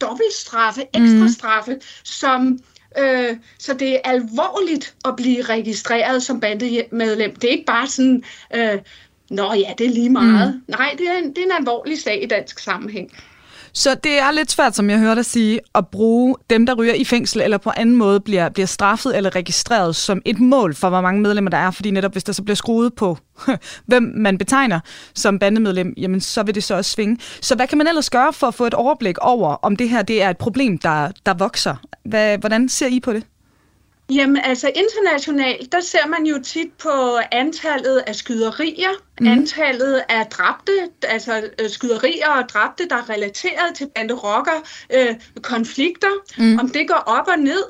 [0.00, 1.28] dobbeltstraffe, ekstra mm.
[1.28, 2.58] straffe, som
[2.98, 7.36] Øh, så det er alvorligt at blive registreret som bandemedlem.
[7.36, 8.22] Det er ikke bare sådan,
[8.54, 8.78] øh,
[9.30, 10.54] Nå ja, det er lige meget.
[10.54, 10.62] Mm.
[10.68, 13.10] Nej, det er, en, det er en alvorlig sag i dansk sammenhæng.
[13.72, 16.94] Så det er lidt svært, som jeg hørte dig sige, at bruge dem, der ryger
[16.94, 20.88] i fængsel eller på anden måde bliver, bliver straffet eller registreret som et mål for,
[20.88, 21.70] hvor mange medlemmer der er.
[21.70, 23.18] Fordi netop hvis der så bliver skruet på,
[23.86, 24.80] hvem man betegner
[25.14, 27.18] som bandemedlem, jamen så vil det så også svinge.
[27.40, 30.02] Så hvad kan man ellers gøre for at få et overblik over, om det her
[30.02, 31.76] det er et problem, der, der vokser?
[32.04, 33.24] Hvad, hvordan ser I på det?
[34.10, 38.90] Jamen altså internationalt, der ser man jo tit på antallet af skyderier,
[39.20, 39.26] mm.
[39.26, 46.08] antallet af dræbte, altså øh, skyderier og dræbte, der er relateret til bande-rocker øh, konflikter,
[46.38, 46.58] mm.
[46.58, 47.64] om det går op og ned,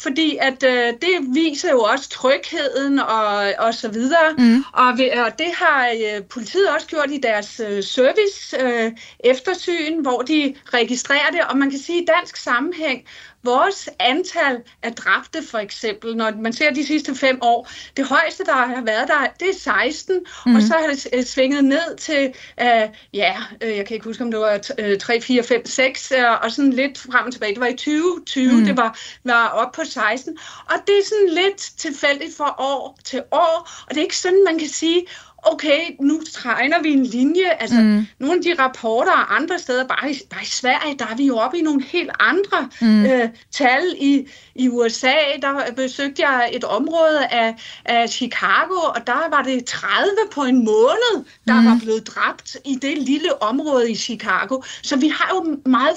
[0.00, 4.64] fordi at øh, det viser jo også trygheden og, og så videre, mm.
[4.72, 8.92] og, ved, og det har øh, politiet også gjort i deres øh, service øh,
[9.24, 13.06] eftersyn, hvor de registrerer det, og man kan sige i dansk sammenhæng,
[13.42, 18.44] vores antal af dræbte for eksempel, når man ser de sidste fem år, det højeste,
[18.44, 20.54] der har været der, det er 16, mm.
[20.54, 24.24] og så har det øh, svinget ned til, uh, ja, uh, jeg kan ikke huske,
[24.24, 24.60] om det var
[24.92, 27.54] uh, 3, 4, 5, 6, uh, og sådan lidt frem og tilbage.
[27.54, 28.64] Det var i 2020, mm.
[28.64, 33.22] det var, var op på 16, og det er sådan lidt tilfældigt fra år til
[33.32, 35.06] år, og det er ikke sådan, man kan sige,
[35.42, 37.50] okay, nu tegner vi en linje.
[37.60, 38.06] Altså, mm.
[38.18, 41.36] nogle af de rapporter andre steder, bare i, bare i Sverige, der er vi jo
[41.36, 43.04] oppe i nogle helt andre mm.
[43.06, 43.82] øh, tal.
[43.98, 49.64] I, I USA, der besøgte jeg et område af, af Chicago, og der var det
[49.64, 51.66] 30 på en måned, der mm.
[51.66, 54.62] var blevet dræbt i det lille område i Chicago.
[54.82, 55.96] Så vi har jo meget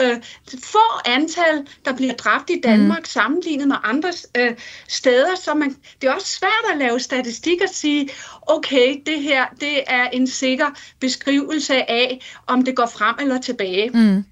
[0.00, 0.16] øh,
[0.62, 3.04] få antal, der bliver dræbt i Danmark mm.
[3.04, 4.50] sammenlignet med andre øh,
[4.88, 8.08] steder, så man, det er også svært at lave statistik og sige,
[8.42, 10.66] okay, det her det er en sikker
[11.00, 13.90] beskrivelse af, om det går frem eller tilbage.
[13.90, 14.24] Mm.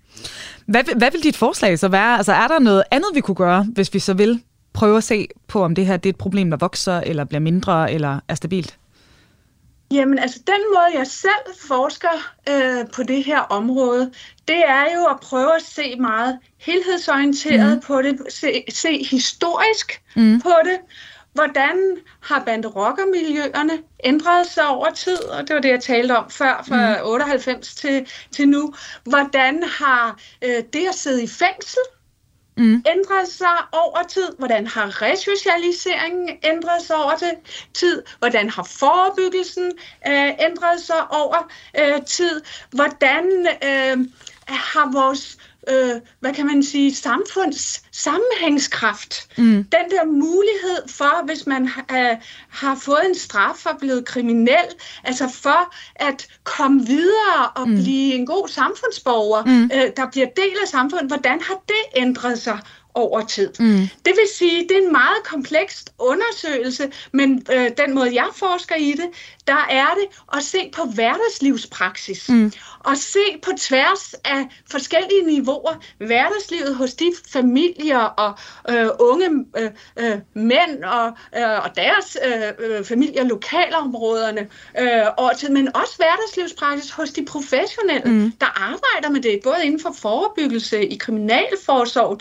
[0.66, 2.16] Hvad, hvad vil dit forslag så være?
[2.16, 4.42] Altså er der noget andet, vi kunne gøre, hvis vi så vil
[4.72, 7.40] prøve at se på, om det her det er et problem, der vokser, eller bliver
[7.40, 8.78] mindre, eller er stabilt?
[9.90, 14.12] Jamen altså, den måde jeg selv forsker øh, på det her område,
[14.48, 17.80] det er jo at prøve at se meget helhedsorienteret mm.
[17.80, 20.40] på det, se, se historisk mm.
[20.40, 20.78] på det.
[21.32, 25.24] Hvordan har banderockermiljøerne ændret sig over tid?
[25.24, 27.10] Og det var det, jeg talte om før, fra mm.
[27.10, 28.74] 98 til, til nu.
[29.04, 31.82] Hvordan har øh, det at sidde i fængsel
[32.58, 32.82] mm.
[32.86, 34.28] ændret sig over tid?
[34.38, 37.12] Hvordan har resocialiseringen ændret sig over
[37.74, 38.02] tid?
[38.18, 39.72] Hvordan har forebyggelsen
[40.08, 42.40] øh, ændret sig over øh, tid?
[42.70, 44.06] Hvordan øh,
[44.48, 45.38] har vores
[45.70, 49.38] øh, hvad kan man sige, samfunds sammenhængskraft.
[49.38, 49.64] Mm.
[49.64, 52.16] Den der mulighed for, hvis man øh,
[52.48, 54.68] har fået en straf og blevet kriminel,
[55.04, 57.74] altså for at komme videre og mm.
[57.74, 59.70] blive en god samfundsborger, mm.
[59.74, 62.58] øh, der bliver del af samfundet, hvordan har det ændret sig
[62.98, 63.52] over tid.
[63.58, 63.88] Mm.
[64.04, 68.76] Det vil sige, det er en meget kompleks undersøgelse, men øh, den måde, jeg forsker
[68.76, 69.08] i det,
[69.46, 72.28] der er det at se på hverdagslivspraksis.
[72.28, 72.52] Mm.
[72.78, 78.38] Og se på tværs af forskellige niveauer hverdagslivet hos de familier og
[78.70, 81.06] øh, unge øh, øh, mænd og,
[81.36, 84.48] øh, og deres øh, øh familier, lokalområderne,
[84.80, 88.32] øh, og men også hverdagslivspraksis hos de professionelle, mm.
[88.40, 92.20] der arbejder med det, både inden for forebyggelse i kriminalforsorgen,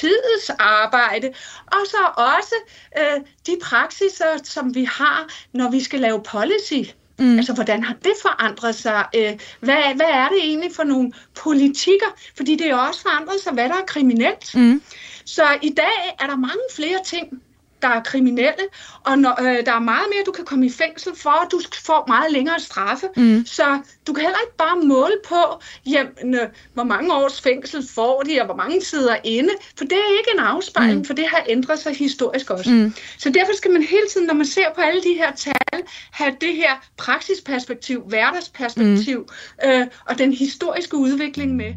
[0.00, 1.32] politiets arbejde,
[1.66, 2.54] og så også
[2.98, 6.90] øh, de praksiser, som vi har, når vi skal lave policy.
[7.18, 7.36] Mm.
[7.36, 9.06] Altså, hvordan har det forandret sig?
[9.16, 12.06] Øh, hvad, hvad er det egentlig for nogle politikker?
[12.36, 14.54] Fordi det er også forandret sig, hvad der er kriminelt.
[14.54, 14.82] Mm.
[15.24, 17.42] Så i dag er der mange flere ting,
[17.82, 18.64] der er kriminelle,
[19.06, 21.60] og når, øh, der er meget mere, du kan komme i fængsel for, og du
[21.86, 23.06] får meget længere straffe.
[23.16, 23.46] Mm.
[23.46, 25.42] Så du kan heller ikke bare måle på,
[25.86, 29.98] jamen, øh, hvor mange års fængsel får de, og hvor mange sidder inde, for det
[29.98, 31.04] er ikke en afspejling, mm.
[31.04, 32.70] for det har ændret sig historisk også.
[32.70, 32.94] Mm.
[33.18, 36.32] Så derfor skal man hele tiden, når man ser på alle de her tal, have
[36.40, 39.26] det her praksisperspektiv, hverdagsperspektiv,
[39.62, 39.70] mm.
[39.70, 41.74] øh, og den historiske udvikling med.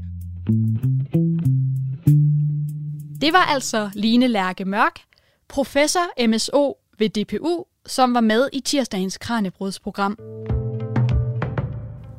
[3.21, 4.99] Det var altså Line Lærke Mørk,
[5.47, 10.17] professor MSO ved DPU, som var med i tirsdagens Kranjebrudsprogram.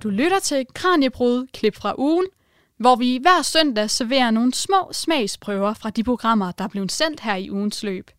[0.02, 2.26] Du lytter til Kranjebrud klip fra ugen,
[2.76, 7.20] hvor vi hver søndag serverer nogle små smagsprøver fra de programmer, der er blevet sendt
[7.20, 8.10] her i ugens løb.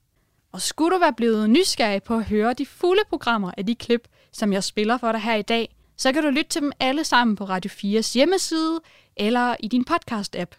[0.51, 4.07] Og skulle du være blevet nysgerrig på at høre de fulde programmer af de klip,
[4.31, 7.03] som jeg spiller for dig her i dag, så kan du lytte til dem alle
[7.03, 8.79] sammen på Radio 4's hjemmeside
[9.17, 10.51] eller i din podcast-app.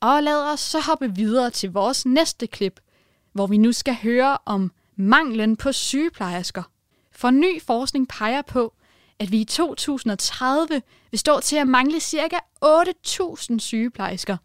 [0.00, 2.80] Og lad os så hoppe videre til vores næste klip–
[3.32, 6.62] hvor vi nu skal høre om manglen på sygeplejersker.
[7.12, 8.74] For ny forskning peger på,
[9.18, 12.38] at vi i 2030 vil stå til at mangle ca.
[12.64, 14.36] 8.000 sygeplejersker.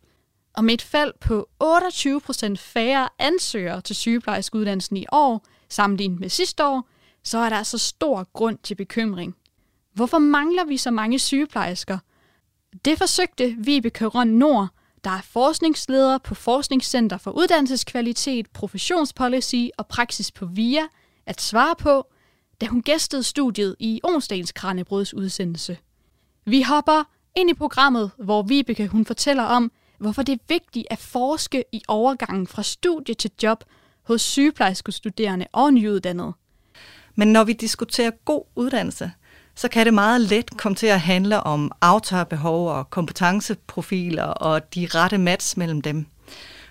[0.53, 6.65] Og med et fald på 28% færre ansøgere til sygeplejerskeuddannelsen i år, sammenlignet med sidste
[6.65, 6.89] år,
[7.23, 9.35] så er der altså stor grund til bekymring.
[9.93, 11.97] Hvorfor mangler vi så mange sygeplejersker?
[12.85, 14.67] Det forsøgte Vibeke Røn Nord
[15.07, 20.81] der er forskningsleder på Forskningscenter for Uddannelseskvalitet, Professionspolicy og Praksis på VIA
[21.25, 22.07] at svare på,
[22.61, 25.77] da hun gæstede studiet i onsdagens Kranjebruds udsendelse.
[26.45, 27.03] Vi hopper
[27.35, 31.81] ind i programmet, hvor Vibeke hun fortæller om, hvorfor det er vigtigt at forske i
[31.87, 33.63] overgangen fra studie til job
[34.03, 36.33] hos sygeplejerskestuderende og nyuddannede.
[37.15, 39.11] Men når vi diskuterer god uddannelse,
[39.57, 44.87] så kan det meget let komme til at handle om aftagerbehov og kompetenceprofiler og de
[44.95, 46.05] rette match mellem dem.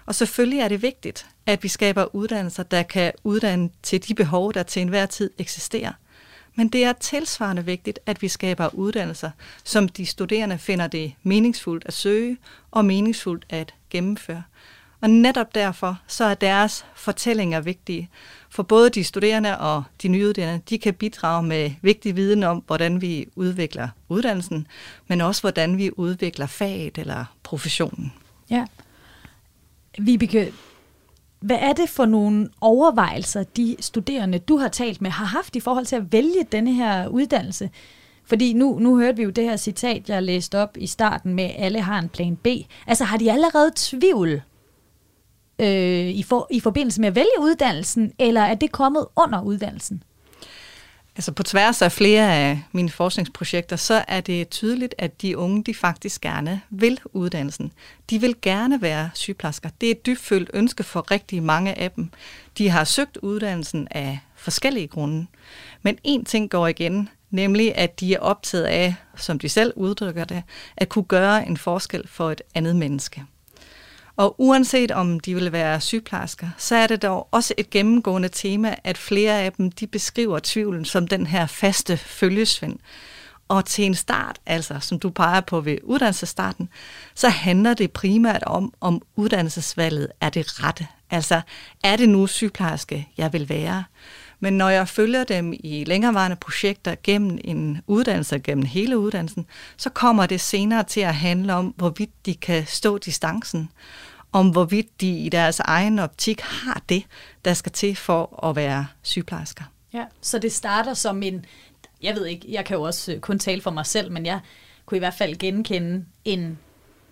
[0.07, 4.55] Og selvfølgelig er det vigtigt, at vi skaber uddannelser, der kan uddanne til de behov,
[4.55, 5.92] der til enhver tid eksisterer.
[6.55, 9.31] Men det er tilsvarende vigtigt, at vi skaber uddannelser,
[9.64, 12.37] som de studerende finder det meningsfuldt at søge
[12.70, 14.42] og meningsfuldt at gennemføre.
[15.00, 18.11] Og netop derfor så er deres fortællinger vigtige,
[18.50, 23.00] for både de studerende og de nyuddannede, de kan bidrage med vigtig viden om, hvordan
[23.00, 24.66] vi udvikler uddannelsen,
[25.09, 28.12] men også hvordan vi udvikler faget eller professionen.
[28.50, 28.64] Ja.
[29.98, 30.52] Vibeke,
[31.40, 35.61] Hvad er det for nogle overvejelser, de studerende, du har talt med, har haft i
[35.61, 37.70] forhold til at vælge denne her uddannelse?
[38.24, 41.50] Fordi nu, nu hørte vi jo det her citat, jeg læste op i starten med,
[41.56, 42.46] alle har en plan B.
[42.87, 44.42] Altså har de allerede tvivl
[45.59, 50.03] øh, i, for, i forbindelse med at vælge uddannelsen, eller er det kommet under uddannelsen?
[51.16, 55.64] Altså på tværs af flere af mine forskningsprojekter, så er det tydeligt, at de unge,
[55.64, 57.73] de faktisk gerne vil uddannelsen.
[58.11, 59.69] De vil gerne være sygeplejersker.
[59.81, 62.11] Det er et dybfølt ønske for rigtig mange af dem.
[62.59, 65.27] De har søgt uddannelsen af forskellige grunde.
[65.83, 70.25] Men en ting går igen, nemlig at de er optaget af, som de selv udtrykker
[70.25, 70.42] det,
[70.77, 73.25] at kunne gøre en forskel for et andet menneske.
[74.16, 78.74] Og uanset om de vil være sygeplejersker, så er det dog også et gennemgående tema,
[78.85, 82.79] at flere af dem de beskriver tvivlen som den her faste følgesvend.
[83.48, 86.68] Og til en start, altså som du peger på ved uddannelsesstarten,
[87.14, 90.87] så handler det primært om, om uddannelsesvalget er det rette.
[91.11, 91.40] Altså,
[91.85, 93.85] er det nu sygeplejerske, jeg vil være?
[94.40, 99.90] Men når jeg følger dem i længerevarende projekter gennem en uddannelse, gennem hele uddannelsen, så
[99.90, 103.70] kommer det senere til at handle om, hvorvidt de kan stå distancen,
[104.37, 107.05] om hvorvidt de i deres egen optik har det,
[107.44, 109.64] der skal til for at være sygeplejersker.
[109.92, 111.44] Ja, så det starter som en,
[112.03, 114.40] jeg ved ikke, jeg kan jo også øh, kun tale for mig selv, men jeg
[114.87, 116.59] kunne i hvert fald genkende en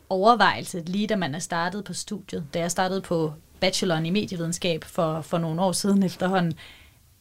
[0.08, 2.46] overvejelse, lige da man er startet på studiet.
[2.54, 6.54] Da jeg startede på bacheloren i medievidenskab for, for nogle år siden efterhånden,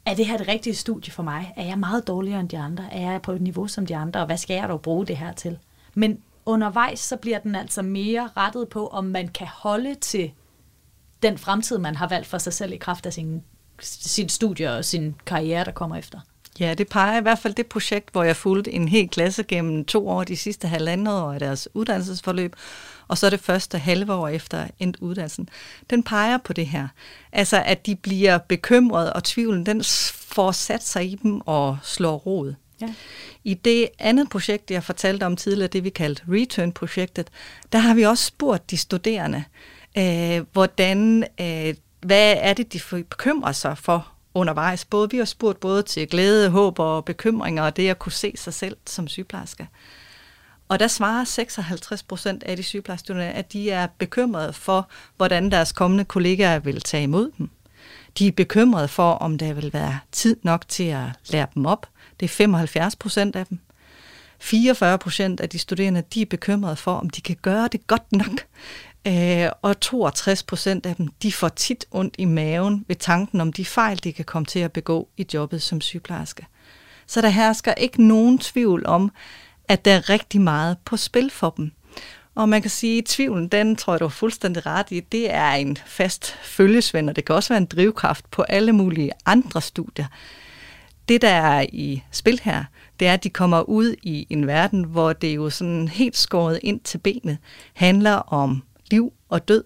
[0.05, 1.53] er det her det rigtige studie for mig?
[1.57, 2.93] Er jeg meget dårligere end de andre?
[2.93, 4.19] Er jeg på et niveau som de andre?
[4.19, 5.57] Og hvad skal jeg dog bruge det her til?
[5.93, 10.31] Men undervejs så bliver den altså mere rettet på, om man kan holde til
[11.23, 13.43] den fremtid, man har valgt for sig selv i kraft af sin,
[13.81, 16.19] sin studie og sin karriere, der kommer efter.
[16.59, 19.85] Ja, det peger i hvert fald det projekt, hvor jeg fulgte en hel klasse gennem
[19.85, 22.55] to år de sidste halvandet år af deres uddannelsesforløb,
[23.07, 25.49] og så det første halve år efter endt uddannelsen.
[25.89, 26.87] Den peger på det her.
[27.31, 32.15] Altså, at de bliver bekymrede, og tvivlen, den får sat sig i dem og slår
[32.15, 32.53] rod.
[32.87, 32.93] Ja.
[33.43, 37.29] I det andet projekt, jeg fortalte om tidligere, det vi kaldte Return-projektet,
[37.71, 39.43] der har vi også spurgt de studerende,
[39.97, 44.85] øh, hvordan, øh, hvad er det, de bekymrer sig for undervejs.
[44.85, 48.33] Både, vi har spurgt både til glæde, håb og bekymringer, og det at kunne se
[48.35, 49.67] sig selv som sygeplejerske.
[50.69, 55.71] Og der svarer 56 procent af de sygeplejestuderende, at de er bekymrede for, hvordan deres
[55.71, 57.49] kommende kollegaer vil tage imod dem.
[58.17, 61.87] De er bekymrede for, om der vil være tid nok til at lære dem op.
[62.23, 63.59] Det er 75 procent af dem.
[64.39, 68.11] 44 procent af de studerende, de er bekymrede for, om de kan gøre det godt
[68.11, 68.45] nok.
[69.07, 73.53] Øh, og 62 procent af dem, de får tit ondt i maven ved tanken om
[73.53, 76.47] de fejl, de kan komme til at begå i jobbet som sygeplejerske.
[77.07, 79.11] Så der hersker ikke nogen tvivl om,
[79.67, 81.71] at der er rigtig meget på spil for dem.
[82.35, 85.33] Og man kan sige, at tvivlen, den tror jeg, du er fuldstændig ret i, det
[85.33, 89.61] er en fast følgesvend, og det kan også være en drivkraft på alle mulige andre
[89.61, 90.05] studier.
[91.09, 92.63] Det, der er i spil her,
[92.99, 96.59] det er, at de kommer ud i en verden, hvor det jo sådan helt skåret
[96.63, 97.37] ind til benet
[97.73, 99.63] handler om liv og død.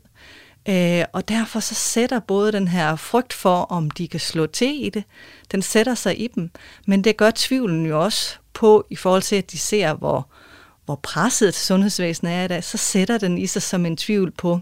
[0.69, 4.86] Øh, og derfor så sætter både den her frygt for, om de kan slå til
[4.86, 5.04] i det,
[5.52, 6.52] den sætter sig i dem.
[6.86, 10.28] Men det gør tvivlen jo også på, i forhold til, at de ser, hvor,
[10.86, 14.60] hvor presset sundhedsvæsenet er i dag, så sætter den i sig som en tvivl på,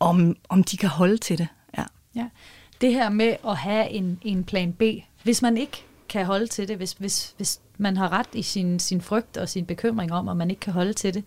[0.00, 1.48] om, om de kan holde til det.
[1.78, 1.84] Ja.
[2.14, 2.26] ja.
[2.80, 4.82] Det her med at have en, en plan B,
[5.22, 8.78] hvis man ikke kan holde til det, hvis, hvis, hvis man har ret i sin,
[8.78, 11.24] sin frygt og sin bekymring om, at man ikke kan holde til det,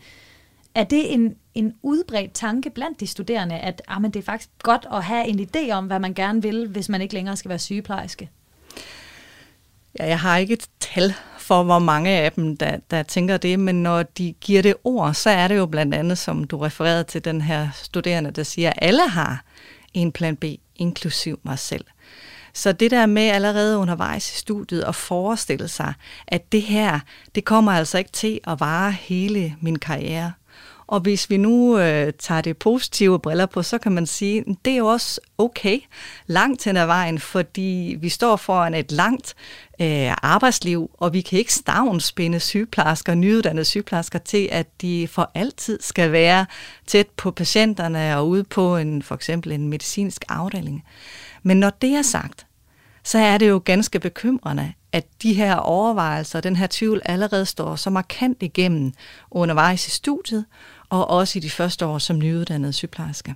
[0.76, 4.50] er det en, en udbredt tanke blandt de studerende, at ah, men det er faktisk
[4.64, 7.50] godt at have en idé om, hvad man gerne vil, hvis man ikke længere skal
[7.50, 8.30] være sygeplejerske?
[10.00, 13.60] Ja, jeg har ikke et tal for, hvor mange af dem, der, der tænker det,
[13.60, 17.04] men når de giver det ord, så er det jo blandt andet, som du refererede
[17.04, 19.44] til den her studerende, der siger, at alle har
[19.94, 21.86] en plan B, inklusiv mig selv.
[22.56, 25.94] Så det der med allerede undervejs i studiet at forestille sig,
[26.28, 27.00] at det her,
[27.36, 30.32] det kommer altså ikke til at vare hele min karriere.
[30.88, 34.56] Og hvis vi nu øh, tager det positive briller på, så kan man sige, at
[34.66, 35.80] det er jo også okay
[36.28, 39.36] langt hen ad vejen, fordi vi står foran et langt
[39.82, 45.80] øh, arbejdsliv, og vi kan ikke stavnspinde sygeplejersker, nyuddannede sygeplejersker til, at de for altid
[45.82, 46.46] skal være
[46.88, 50.84] tæt på patienterne og ude på en, for eksempel en medicinsk afdeling.
[51.48, 52.48] Men når det er sagt,
[53.04, 57.76] så er det jo ganske bekymrende, at de her overvejelser, den her tvivl allerede står
[57.76, 58.94] så markant igennem
[59.32, 60.46] undervejs i studiet,
[60.90, 63.36] og også i de første år som nyuddannede sygeplejerske.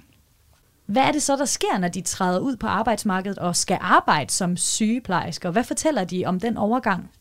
[0.86, 4.32] Hvad er det så, der sker, når de træder ud på arbejdsmarkedet og skal arbejde
[4.32, 5.52] som sygeplejersker?
[5.52, 7.12] Hvad fortæller de om den overgang?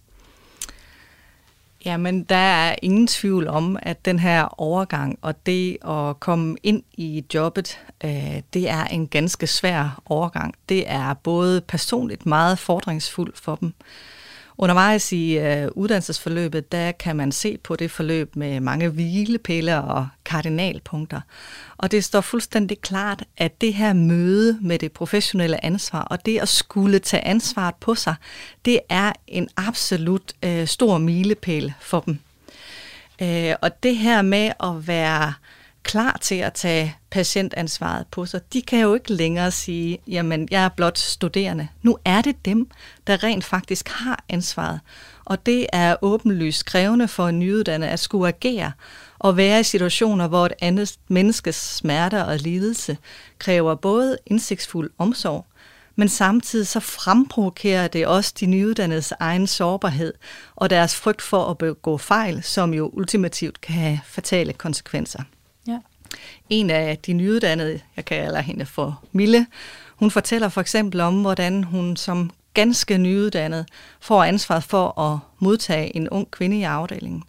[1.84, 6.82] Jamen, der er ingen tvivl om, at den her overgang og det at komme ind
[6.92, 10.54] i jobbet, øh, det er en ganske svær overgang.
[10.68, 13.74] Det er både personligt meget fordringsfuldt for dem,
[14.60, 20.08] Undervejs i øh, uddannelsesforløbet, der kan man se på det forløb med mange hvilepiller og
[20.24, 21.20] kardinalpunkter.
[21.76, 26.38] Og det står fuldstændig klart, at det her møde med det professionelle ansvar, og det
[26.38, 28.14] at skulle tage ansvaret på sig,
[28.64, 32.18] det er en absolut øh, stor milepæl for dem.
[33.22, 35.32] Øh, og det her med at være
[35.82, 38.40] klar til at tage patientansvaret på sig.
[38.52, 41.68] De kan jo ikke længere sige, jamen jeg er blot studerende.
[41.82, 42.70] Nu er det dem,
[43.06, 44.80] der rent faktisk har ansvaret.
[45.24, 48.72] Og det er åbenlyst krævende for en nyuddannet at skulle agere
[49.18, 52.96] og være i situationer, hvor et andet menneskes smerter og lidelse
[53.38, 55.46] kræver både indsigtsfuld omsorg,
[55.96, 60.12] men samtidig så fremprovokerer det også de nyuddannedes egen sårbarhed
[60.56, 65.22] og deres frygt for at begå fejl, som jo ultimativt kan have fatale konsekvenser.
[66.50, 69.46] En af de nyuddannede, jeg kalder hende for Mille,
[69.96, 73.66] hun fortæller for eksempel om, hvordan hun som ganske nyuddannet
[74.00, 77.22] får ansvaret for at modtage en ung kvinde i afdelingen.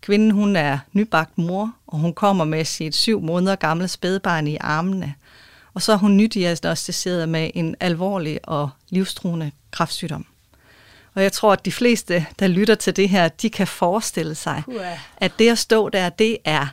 [0.00, 4.56] Kvinden hun er nybagt mor, og hun kommer med sit syv måneder gamle spædbarn i
[4.60, 5.14] armene.
[5.74, 10.26] Og så er hun nydiagnostiseret med en alvorlig og livstruende kræftsygdom.
[11.14, 14.62] Og jeg tror, at de fleste, der lytter til det her, de kan forestille sig,
[15.16, 16.66] at det at stå der, det er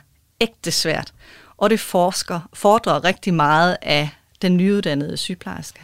[0.44, 1.12] ægte svært
[1.56, 4.08] og det forsker, fordrer rigtig meget af
[4.42, 5.80] den nyuddannede sygeplejerske.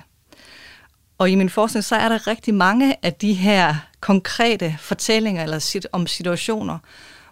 [1.18, 5.58] Og i min forskning, så er der rigtig mange af de her konkrete fortællinger eller
[5.58, 6.78] sit, om situationer,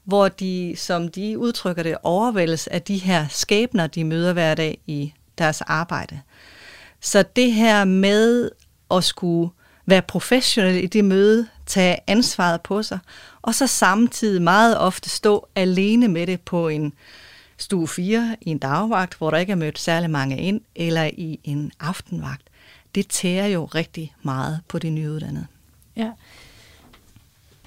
[0.04, 4.78] hvor de, som de udtrykker det, overvældes af de her skæbner, de møder hver dag
[4.86, 6.20] i deres arbejde.
[7.00, 8.50] Så det her med
[8.90, 9.50] at skulle
[9.88, 12.98] være professionel i det møde, tage ansvaret på sig,
[13.42, 16.92] og så samtidig meget ofte stå alene med det på en
[17.56, 21.40] stue 4 i en dagvagt, hvor der ikke er mødt særlig mange ind, eller i
[21.44, 22.42] en aftenvagt,
[22.94, 25.46] det tærer jo rigtig meget på de nyuddannede.
[25.96, 26.10] Ja.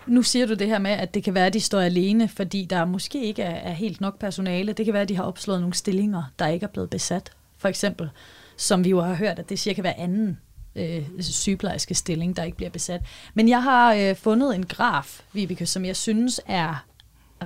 [0.07, 2.65] Nu siger du det her med, at det kan være, at de står alene, fordi
[2.65, 4.73] der måske ikke er, er helt nok personale.
[4.73, 7.31] Det kan være, at de har opslået nogle stillinger, der ikke er blevet besat.
[7.57, 8.09] For eksempel,
[8.57, 10.39] som vi jo har hørt, at det cirka hver anden
[10.75, 13.01] øh, sygeplejerske stilling, der ikke bliver besat.
[13.33, 16.85] Men jeg har øh, fundet en graf, Vibeke, som jeg synes er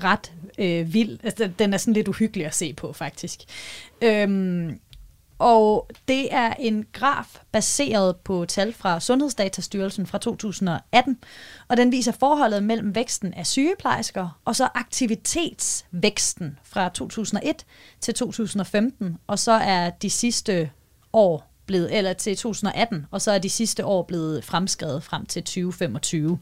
[0.03, 1.19] ret øh, vild.
[1.23, 3.39] Altså, den er sådan lidt uhyggelig at se på, faktisk.
[4.01, 4.79] Øhm,
[5.39, 11.17] og det er en graf baseret på tal fra Sundhedsdatastyrelsen fra 2018,
[11.67, 17.65] og den viser forholdet mellem væksten af sygeplejersker og så aktivitetsvæksten fra 2001
[18.01, 20.71] til 2015, og så er de sidste
[21.13, 25.43] år blevet, eller til 2018, og så er de sidste år blevet fremskrevet frem til
[25.43, 26.39] 2025,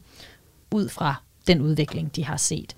[0.70, 1.14] ud fra
[1.46, 2.76] den udvikling, de har set.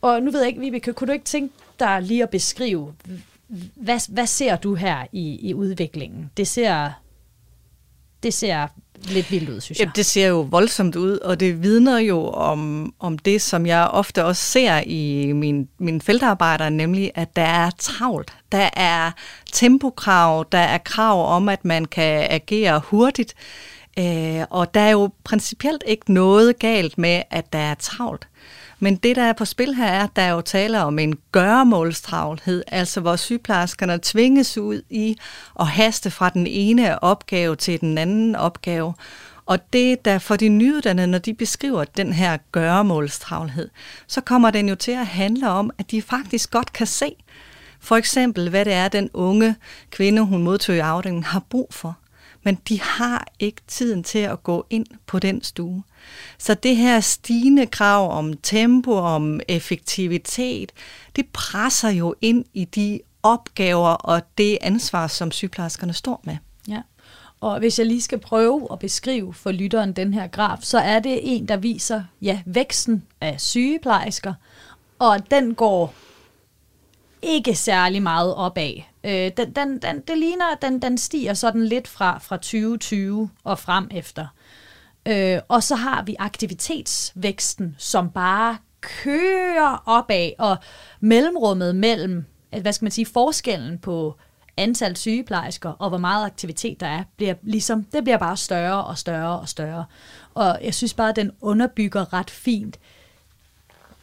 [0.00, 2.94] Og nu ved jeg ikke, Vibeke, kunne du ikke tænke dig lige at beskrive,
[3.74, 6.30] hvad, hvad ser du her i, i udviklingen?
[6.36, 6.90] Det ser,
[8.22, 8.68] det ser
[9.04, 9.86] lidt vildt ud, synes jeg.
[9.86, 13.88] Ja, det ser jo voldsomt ud, og det vidner jo om, om det, som jeg
[13.88, 18.32] ofte også ser i min, mine feltarbejder, nemlig at der er travlt.
[18.52, 19.10] Der er
[19.52, 23.34] tempokrav, der er krav om, at man kan agere hurtigt,
[23.98, 28.28] øh, og der er jo principielt ikke noget galt med, at der er travlt.
[28.78, 31.18] Men det, der er på spil her, er, at der er jo taler om en
[31.32, 35.16] gøremålstravlhed, altså hvor sygeplejerskerne tvinges ud i
[35.60, 38.94] at haste fra den ene opgave til den anden opgave.
[39.46, 43.68] Og det, der for de nyuddannede, når de beskriver den her gøremålstravlhed,
[44.06, 47.14] så kommer den jo til at handle om, at de faktisk godt kan se,
[47.80, 49.56] for eksempel, hvad det er, den unge
[49.90, 51.96] kvinde, hun modtog i afdelingen, har brug for
[52.46, 55.82] men de har ikke tiden til at gå ind på den stue.
[56.38, 60.72] Så det her stigende krav om tempo, om effektivitet,
[61.16, 66.36] det presser jo ind i de opgaver og det ansvar, som sygeplejerskerne står med.
[66.68, 66.82] Ja.
[67.40, 70.98] Og hvis jeg lige skal prøve at beskrive for lytteren den her graf, så er
[70.98, 74.34] det en, der viser ja, væksten af sygeplejersker,
[74.98, 75.94] og den går
[77.22, 78.74] ikke særlig meget opad.
[79.04, 83.30] Øh, den, den, den, det ligner, at den, den stiger sådan lidt fra, fra 2020
[83.44, 84.26] og frem efter.
[85.06, 90.56] Øh, og så har vi aktivitetsvæksten, som bare kører opad, og
[91.00, 92.24] mellemrummet mellem,
[92.60, 94.16] hvad skal man sige, forskellen på
[94.56, 98.98] antal sygeplejersker og hvor meget aktivitet der er, bliver ligesom, det bliver bare større og
[98.98, 99.84] større og større.
[100.34, 102.78] Og jeg synes bare, at den underbygger ret fint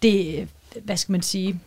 [0.01, 0.49] det,
[0.83, 1.59] hvad skal man sige,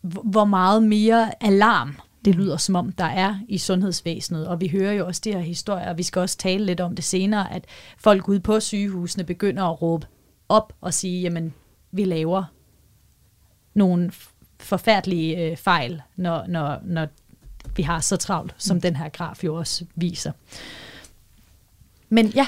[0.00, 4.48] hvor meget mere alarm det lyder som om, der er i sundhedsvæsenet.
[4.48, 6.94] Og vi hører jo også de her historier, og vi skal også tale lidt om
[6.94, 7.64] det senere, at
[7.98, 10.06] folk ude på sygehusene begynder at råbe
[10.48, 11.54] op og sige, jamen,
[11.92, 12.44] vi laver
[13.74, 14.12] nogle
[14.60, 17.06] forfærdelige øh, fejl, når, når, når
[17.76, 18.80] vi har så travlt, som mm.
[18.80, 20.32] den her graf jo også viser.
[22.08, 22.46] Men ja,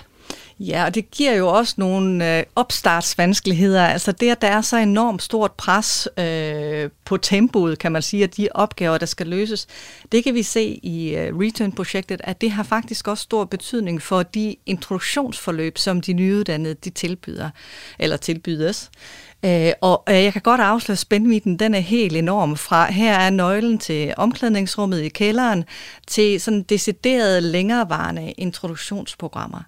[0.60, 3.86] Ja, og det giver jo også nogle øh, opstartsvanskeligheder.
[3.86, 8.24] Altså det, at der er så enormt stort pres øh, på tempoet, kan man sige,
[8.24, 9.66] at de opgaver, der skal løses,
[10.12, 14.22] det kan vi se i øh, Return-projektet, at det har faktisk også stor betydning for
[14.22, 17.50] de introduktionsforløb, som de nyuddannede de tilbyder,
[17.98, 18.90] eller tilbydes.
[19.44, 22.56] Øh, og øh, jeg kan godt afsløre, at spændvidden den er helt enorm.
[22.56, 25.64] Fra her er nøglen til omklædningsrummet i kælderen,
[26.06, 29.62] til sådan deciderede længerevarende introduktionsprogrammer.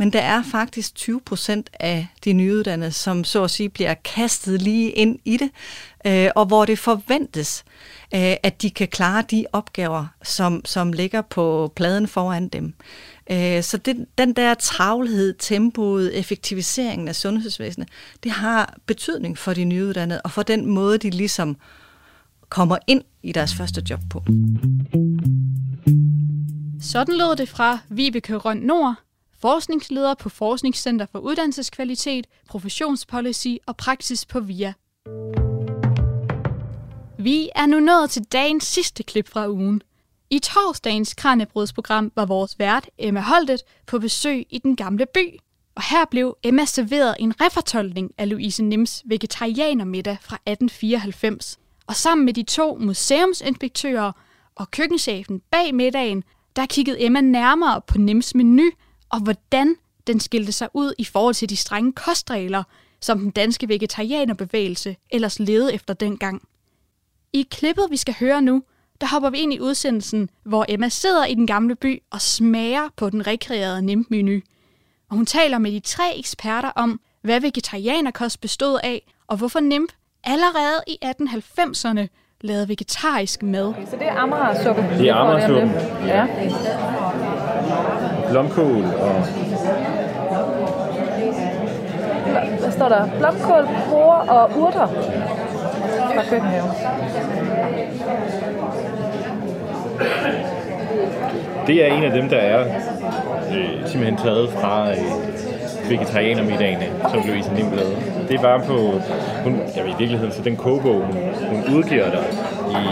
[0.00, 4.62] Men der er faktisk 20 procent af de nyuddannede, som så at sige bliver kastet
[4.62, 5.50] lige ind i det,
[6.06, 7.64] øh, og hvor det forventes,
[8.14, 12.74] øh, at de kan klare de opgaver, som, som ligger på pladen foran dem.
[13.30, 17.88] Øh, så det, den der travlhed, tempoet, effektiviseringen af sundhedsvæsenet,
[18.22, 21.56] det har betydning for de nyuddannede, og for den måde, de ligesom
[22.48, 24.24] kommer ind i deres første job på.
[26.80, 28.94] Sådan lød det fra Vibeke Røn Nord,
[29.40, 34.72] forskningsleder på Forskningscenter for Uddannelseskvalitet, Professionspolicy og Praksis på VIA.
[37.18, 39.82] Vi er nu nået til dagens sidste klip fra ugen.
[40.30, 45.38] I torsdagens Kranjebrudsprogram var vores vært Emma Holtet på besøg i den gamle by.
[45.74, 51.58] Og her blev Emma serveret en refortolkning af Louise Nims vegetarianermiddag fra 1894.
[51.86, 54.12] Og sammen med de to museumsinspektører
[54.54, 56.24] og køkkenchefen bag middagen,
[56.56, 58.70] der kiggede Emma nærmere på Nims menu
[59.10, 62.62] og hvordan den skilte sig ud i forhold til de strenge kostregler,
[63.00, 66.42] som den danske vegetarianerbevægelse ellers levede efter dengang.
[67.32, 68.62] I klippet, vi skal høre nu,
[69.00, 72.88] der hopper vi ind i udsendelsen, hvor Emma sidder i den gamle by og smager
[72.96, 74.40] på den rekreerede NIM-menu.
[75.10, 79.92] Og hun taler med de tre eksperter om, hvad vegetarianerkost bestod af, og hvorfor NIMP
[80.24, 82.06] allerede i 1890'erne
[82.40, 83.68] lavede vegetarisk mad.
[83.68, 84.82] Okay, så det er Amagersuppe?
[84.82, 86.06] Det er Amagersuppe.
[86.06, 86.26] Ja.
[88.30, 89.22] Blomkål og...
[92.60, 93.08] Hvad står der?
[93.18, 94.86] Blomkål, porre og urter
[96.14, 96.68] fra køkkenhave.
[101.66, 102.60] Det er en af dem, der er
[103.50, 107.96] øh, simpelthen taget fra øh, vegetarianermiddagene, som Louise Nim lavede.
[108.28, 108.76] Det var på,
[109.44, 111.16] hun, ja, i virkeligheden, så den kogebog, hun,
[111.50, 112.22] hun udgiver der
[112.70, 112.84] i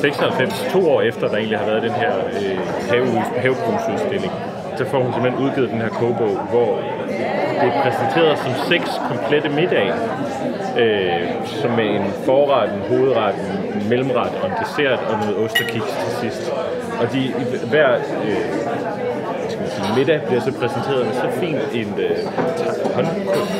[0.00, 2.58] 96, to år efter, der egentlig har været den her øh,
[2.90, 3.06] have,
[3.36, 4.32] havebrusudstilling,
[4.76, 6.80] så får hun simpelthen udgivet den her kogebog, hvor
[7.60, 9.94] det er præsenteret som seks komplette middage,
[10.78, 13.34] øh, som med en forret, en hovedret,
[13.74, 16.52] en mellemret og en dessert og noget ost og kiks til sidst.
[17.00, 17.34] Og de,
[17.70, 18.44] hver øh,
[19.96, 22.16] middag bliver så præsenteret med så fint en øh,
[22.94, 23.06] hånd,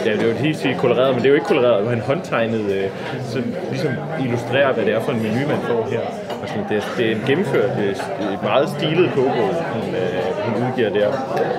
[0.06, 2.00] ja, det er jo helt sige koloreret, men det er jo ikke koloreret, men en
[2.00, 2.84] håndtegnet, øh,
[3.30, 3.38] så
[3.70, 3.92] ligesom
[4.24, 6.00] illustrerer, hvad det er for en menu, man får her.
[6.42, 7.70] Og sådan, det, er, det er en gennemført,
[8.34, 11.08] et meget stilet kogebog, hun, øh, hun udgiver der.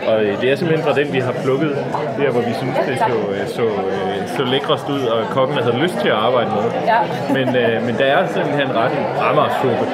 [0.08, 1.72] Og øh, det er simpelthen fra den, vi har plukket
[2.20, 5.78] der, hvor vi synes, det så, øh, så, øh, så lækrest ud, og kokken havde
[5.78, 6.66] lyst til at arbejde med.
[6.92, 7.00] Ja.
[7.38, 9.86] Men, øh, men der er simpelthen ret en Amager-suppe.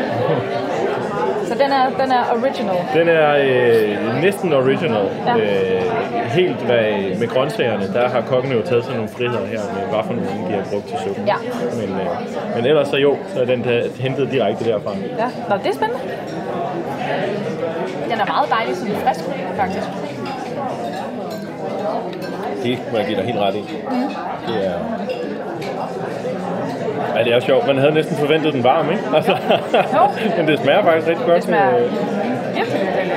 [1.51, 2.75] Så den er, den er original?
[2.93, 5.07] Den er øh, næsten original.
[5.25, 5.35] Ja.
[5.37, 5.81] Øh,
[6.39, 10.03] helt hvad, med grøntsagerne, der har kokken jo taget sådan nogle friheder her med, hvad
[10.05, 11.25] for nogle de har brugt til suppen.
[11.27, 11.35] Ja.
[11.79, 14.91] Men, øh, men ellers så jo, så er den der, hentet direkte derfra.
[15.17, 16.03] Ja, Nå, det er spændende.
[18.11, 19.25] Den er meget dejlig, sådan frisk,
[19.55, 19.87] faktisk.
[22.63, 23.61] Det må jeg give dig helt ret i.
[23.91, 24.07] Mm.
[24.47, 24.73] Det er,
[27.15, 27.67] Ja, det er sjovt.
[27.67, 29.03] Man havde næsten forventet den varm, ikke?
[29.15, 29.37] Altså,
[30.37, 31.35] men det smager faktisk rigtig godt.
[31.35, 31.71] Det smager
[32.55, 33.11] virkelig, virkelig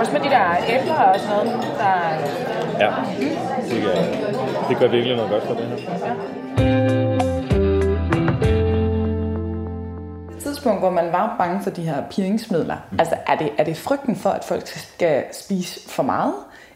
[0.00, 1.94] Også med de der æbler og sådan noget, der...
[2.80, 2.90] Ja,
[3.70, 3.94] det gør,
[4.68, 5.76] det gør virkelig noget godt for det her.
[6.06, 6.14] Ja.
[10.64, 14.16] tidspunkt, hvor man var bange for de her piringsmidler, altså er det, er det frygten
[14.16, 16.34] for, at folk skal spise for meget?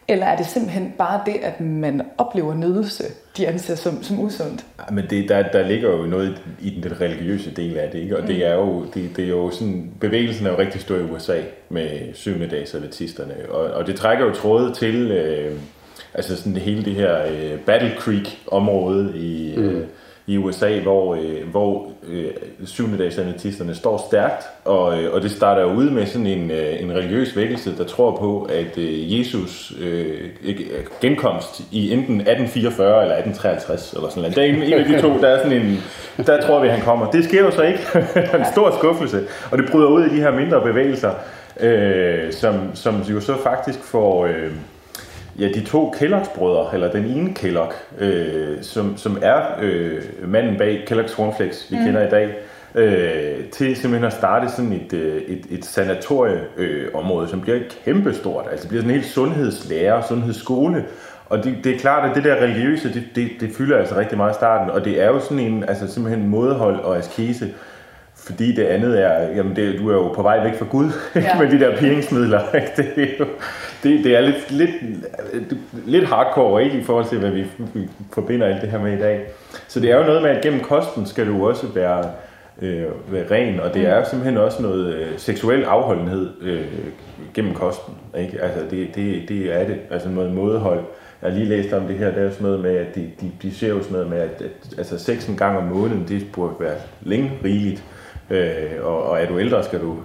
[0.09, 3.03] Eller er det simpelthen bare det, at man oplever nydelse,
[3.37, 4.65] de anser som, som usundt?
[4.79, 8.17] Ja, men det, der, der ligger jo noget i den religiøse del af det, ikke?
[8.17, 8.27] og mm.
[8.27, 11.41] det er jo, det, det er jo sådan, bevægelsen er jo rigtig stor i USA
[11.69, 15.55] med syvende dags adventisterne, og, og det trækker jo trådet til, øh,
[16.13, 19.63] altså sådan det hele det her øh, Battle Creek-område i, mm.
[19.63, 19.87] øh,
[20.29, 22.31] i USA, hvor, øh, hvor øh,
[22.65, 23.19] syvende dags
[23.77, 27.35] står stærkt, og, øh, og det starter jo ud med sådan en, øh, en religiøs
[27.35, 30.55] vækkelse, der tror på, at øh, Jesus øh, øh
[31.01, 34.35] genkomst i enten 1844 eller 1853, eller sådan noget.
[34.35, 35.83] Der er en, en af de to, der er sådan en,
[36.25, 37.11] der tror vi, han kommer.
[37.11, 37.79] Det sker jo så ikke.
[38.39, 39.21] en stor skuffelse,
[39.51, 41.11] og det bryder ud i de her mindre bevægelser,
[41.59, 44.25] øh, som, som jo så faktisk får...
[44.25, 44.51] Øh,
[45.39, 50.57] ja, de to Kellogg's brødre, eller den ene Kellogg, øh, som, som er øh, manden
[50.57, 51.85] bag Kellogg's Cornflakes, vi mm.
[51.85, 52.35] kender i dag,
[52.75, 58.45] øh, til simpelthen at starte sådan et, øh, et, et sanatorieområde, øh, som bliver kæmpestort.
[58.51, 60.85] Altså det bliver sådan en helt sundhedslærer, sundhedsskole,
[61.25, 64.17] og det, det er klart, at det der religiøse, det, det, det fylder altså rigtig
[64.17, 67.53] meget i starten, og det er jo sådan en, altså simpelthen mådehold og askese,
[68.15, 71.39] fordi det andet er, jamen det, du er jo på vej væk fra Gud ja.
[71.39, 72.41] med de der piringsmidler.
[72.75, 73.25] det, er jo,
[73.83, 74.69] det, det er lidt, lidt,
[75.85, 77.45] lidt hardcore ikke, i forhold til, hvad vi,
[78.13, 79.25] forbinder alt det her med i dag.
[79.67, 82.05] Så det er jo noget med, at gennem kosten skal du også være,
[82.61, 86.65] øh, være ren, og det er simpelthen også noget øh, seksuel afholdenhed øh,
[87.33, 87.93] gennem kosten.
[88.17, 88.41] Ikke?
[88.41, 90.83] Altså det, det, det er det, altså noget mådehold.
[91.21, 93.31] Jeg har lige læst om det her, det er sådan noget med, at de, de,
[93.41, 96.27] de ser jo sådan noget med, at, at altså sex en gang om måneden, det
[96.33, 97.83] burde være længe rigeligt.
[98.31, 99.97] Øh, og, og er du ældre, skal du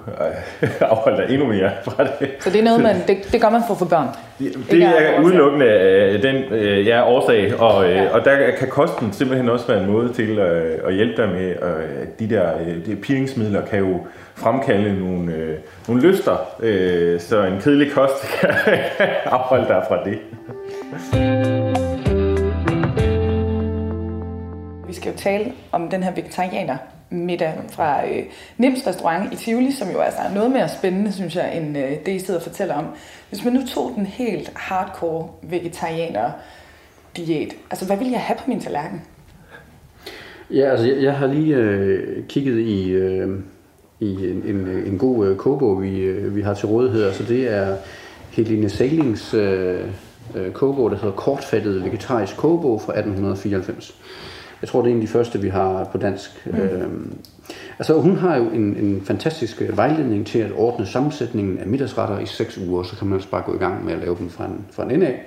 [0.63, 2.31] øh, afholde dig endnu mere fra det.
[2.41, 4.09] Så det er noget, man, det, det gør man for få børn?
[4.39, 8.09] Det, det er udelukkende øh, den øh, ja, årsag, og, øh, ja.
[8.09, 11.51] og der kan kosten simpelthen også være en måde til øh, at hjælpe dig med,
[11.51, 15.57] øh, de der øh, de piringsmidler kan jo fremkalde nogle, øh,
[15.89, 18.51] nogle lyster, øh, så en kedelig kost kan
[19.25, 20.19] afholde dig fra det.
[24.87, 26.77] Vi skal jo tale om den her vegetarianer
[27.15, 28.25] middag fra øh,
[28.59, 31.91] Nims restaurant i Tivoli, som jo altså er noget mere spændende, synes jeg, end øh,
[32.07, 32.87] det, I sidder og fortæller om.
[33.29, 36.31] Hvis man nu tog den helt hardcore vegetarianer
[37.17, 39.03] diæt, altså hvad vil jeg have på min tallerken?
[40.51, 43.39] Ja, altså jeg, jeg har lige øh, kigget i, øh,
[44.01, 47.05] i en, en, en god øh, kogebog, vi, øh, vi har til rådighed.
[47.05, 47.77] Altså det er
[48.31, 49.81] Helene Salings øh,
[50.35, 53.95] øh, kogebog, der hedder Kortfattet Vegetarisk Kogebog fra 1894.
[54.65, 56.47] Jeg tror, det er en af de første, vi har på dansk.
[56.47, 56.59] Mm.
[56.59, 57.13] Øhm,
[57.79, 62.19] altså, hun har jo en, en fantastisk øh, vejledning til at ordne sammensætningen af middagsretter
[62.19, 64.31] i seks uger, så kan man også bare gå i gang med at lave dem
[64.31, 65.23] fra en, fra en ende af.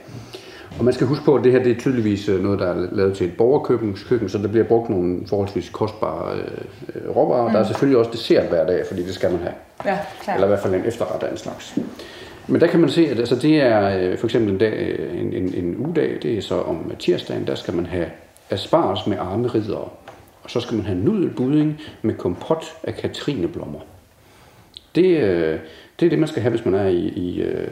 [0.79, 2.88] Og man skal huske på, at det her det er tydeligvis øh, noget, der er
[2.91, 7.47] lavet til et borgerkøkken, så der bliver brugt nogle forholdsvis kostbare øh, råvarer.
[7.47, 7.53] Mm.
[7.53, 9.53] Der er selvfølgelig også dessert hver dag, fordi det skal man have.
[9.85, 10.33] Ja, klar.
[10.33, 11.77] Eller i hvert fald en efterret af en slags.
[12.47, 15.33] Men der kan man se, at altså, det er øh, for eksempel en, dag, en,
[15.33, 18.05] en, en ugedag, det er så om tirsdagen, der skal man have
[18.49, 19.89] asparges med arme ridere.
[20.43, 23.79] Og så skal man have nudelbudding med kompot af katrineblommer.
[24.95, 25.59] Det, øh,
[25.99, 27.71] det er det, man skal have, hvis man er i, i, øh,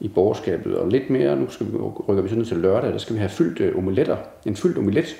[0.00, 0.76] i borgerskabet.
[0.76, 1.76] Og lidt mere, nu skal vi,
[2.08, 4.16] rykker vi sådan til lørdag, der skal vi have fyldt øh, omeletter.
[4.46, 5.16] En fyldt omelet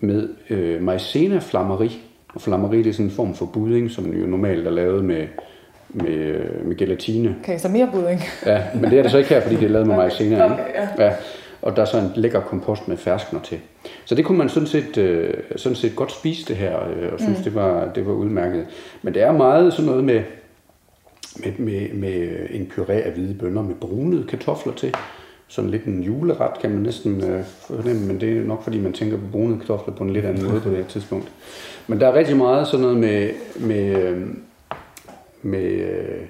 [0.00, 2.00] med øh, maizena flammeri.
[2.34, 5.26] Og flammeri det er sådan en form for budding, som jo normalt er lavet med,
[5.88, 7.36] med, med gelatine.
[7.42, 8.20] Okay, så mere budding.
[8.46, 10.44] Ja, men det er det så ikke her, fordi det er lavet med maizena.
[10.44, 11.04] Okay, ja.
[11.04, 11.12] ja
[11.62, 13.60] og der er så en lækker kompost med ferskner til.
[14.04, 17.20] Så det kunne man sådan set, øh, sådan set godt spise det her, øh, og
[17.20, 17.44] synes, mm.
[17.44, 18.66] det, var, det var udmærket.
[19.02, 20.22] Men det er meget sådan noget med,
[21.36, 24.94] med, med, med en puré af hvide bønner med brunede kartofler til.
[25.48, 28.92] Sådan lidt en juleret, kan man næsten øh, fornemme, men det er nok fordi, man
[28.92, 31.32] tænker på brunede kartofler på en lidt anden måde på det her tidspunkt.
[31.86, 34.26] Men der er rigtig meget sådan noget med, med, øh,
[35.42, 36.20] med øh,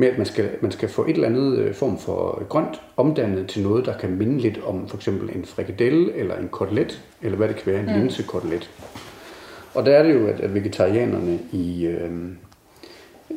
[0.00, 3.48] med, at man skal, man skal få et eller andet øh, form for grønt omdannet
[3.48, 7.36] til noget, der kan minde lidt om for eksempel en frikadelle eller en kotelet, eller
[7.36, 8.00] hvad det kan være, en mm.
[8.00, 8.70] linsekotelet.
[9.74, 12.10] Og der er det jo, at, at vegetarianerne i, øh,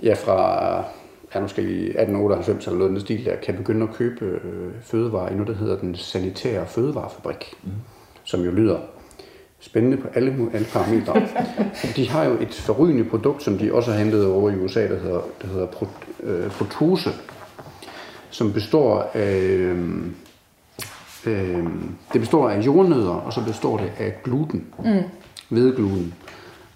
[0.03, 0.75] ja, fra
[1.35, 5.33] ja, måske 1898 eller noget den stil der, kan begynde at købe øh, fødevarer i
[5.33, 7.71] noget, der hedder den sanitære fødevarefabrik, mm.
[8.23, 8.77] som jo lyder
[9.63, 11.21] spændende på alle, alle parametre.
[11.95, 14.99] de har jo et forrygende produkt, som de også har hentet over i USA, der
[14.99, 15.67] hedder, der hedder
[16.23, 17.09] øh, protose,
[18.29, 19.37] som består af,
[21.25, 21.63] øh,
[22.13, 25.03] det består af jordnødder, og så består det af gluten, mm.
[25.49, 26.13] hvedegluten.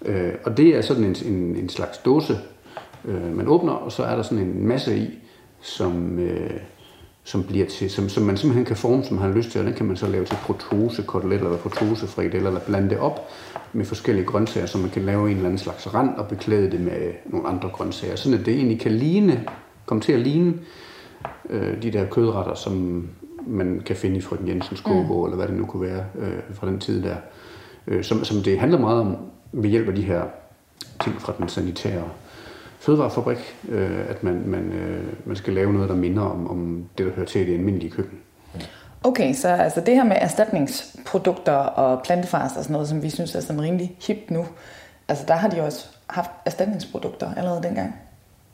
[0.04, 2.38] Øh, og det er sådan en, en, en slags dåse,
[3.04, 5.18] øh, man åbner, og så er der sådan en masse i,
[5.60, 6.60] som, øh,
[7.28, 9.66] som, bliver til, som, som man simpelthen kan forme, som man har lyst til, og
[9.66, 13.28] den kan man så lave til protose koteletter eller protose frikadeller, eller blande det op
[13.72, 16.80] med forskellige grøntsager, så man kan lave en eller anden slags rand og beklæde det
[16.80, 19.44] med nogle andre grøntsager, sådan at det egentlig kan ligne,
[19.86, 20.54] komme til at ligne
[21.50, 23.08] øh, de der kødretter, som
[23.46, 25.24] man kan finde i frøken Jensens kogebog, mm.
[25.24, 27.16] eller hvad det nu kunne være øh, fra den tid der.
[27.86, 29.16] Øh, som, som det handler meget om
[29.52, 30.22] ved hjælp af de her
[31.00, 32.04] ting fra den sanitære
[32.80, 37.06] fødevarefabrik, øh, at man, man, øh, man skal lave noget, der minder om, om det,
[37.06, 38.18] der hører til i det almindelige køkken.
[39.04, 43.34] Okay, så altså det her med erstatningsprodukter og plantefars og sådan noget, som vi synes
[43.34, 44.46] er sådan rimelig hip nu,
[45.08, 47.94] altså der har de også haft erstatningsprodukter allerede dengang.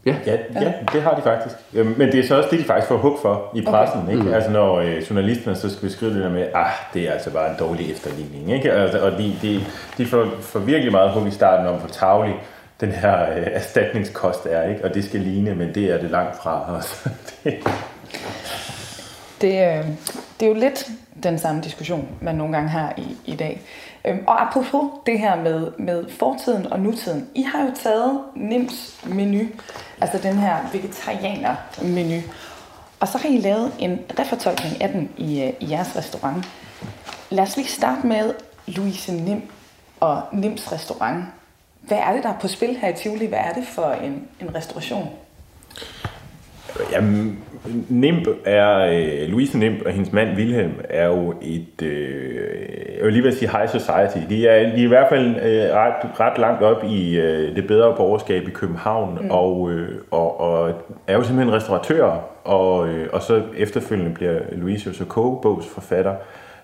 [0.06, 0.16] Ja.
[0.26, 1.54] Ja, ja, det har de faktisk.
[1.72, 4.00] Men det er så også det, de faktisk får hug for i pressen.
[4.00, 4.12] Okay.
[4.12, 4.22] Ikke?
[4.22, 4.32] Mm.
[4.32, 7.50] Altså når øh, journalisterne så skal beskrive det der med, ah, det er altså bare
[7.50, 8.52] en dårlig efterligning.
[8.52, 8.72] Ikke?
[8.72, 9.60] Altså, og de, de,
[9.98, 12.34] de får, får virkelig meget hug i starten om for tavlig
[12.84, 14.84] den her øh, erstatningskost er, ikke?
[14.84, 16.64] og det skal ligne, men det er det langt fra.
[16.76, 17.10] Altså,
[17.44, 17.54] det,
[19.40, 19.86] det, øh,
[20.40, 20.90] det er jo lidt
[21.22, 23.60] den samme diskussion, man nogle gange har i, i dag.
[24.04, 27.28] Øhm, og apropos det her med, med fortiden og nutiden.
[27.34, 29.46] I har jo taget Nims menu,
[30.00, 32.20] altså den her vegetarianer menu,
[33.00, 36.44] og så har I lavet en refortolkning af den i, øh, i jeres restaurant.
[37.30, 38.34] Lad os lige starte med
[38.66, 39.42] Louise Nim
[40.00, 41.24] og Nims restaurant.
[41.88, 43.26] Hvad er det, der er på spil her i Tivoli?
[43.26, 45.08] Hvad er det for en, en restauration?
[46.92, 47.38] Jamen,
[47.88, 53.12] Nimb er, øh, Louise Nimb og hendes mand Wilhelm er jo et, øh, jeg vil
[53.12, 54.28] lige vil sige high society.
[54.28, 57.66] De er, de er i hvert fald øh, ret, ret langt op i øh, det
[57.66, 59.30] bedre borgerskab i København, mm.
[59.30, 60.72] og, øh, og, og
[61.06, 66.14] er jo simpelthen restauratører, og, øh, og så efterfølgende bliver Louise jo så kogebogsforfatter,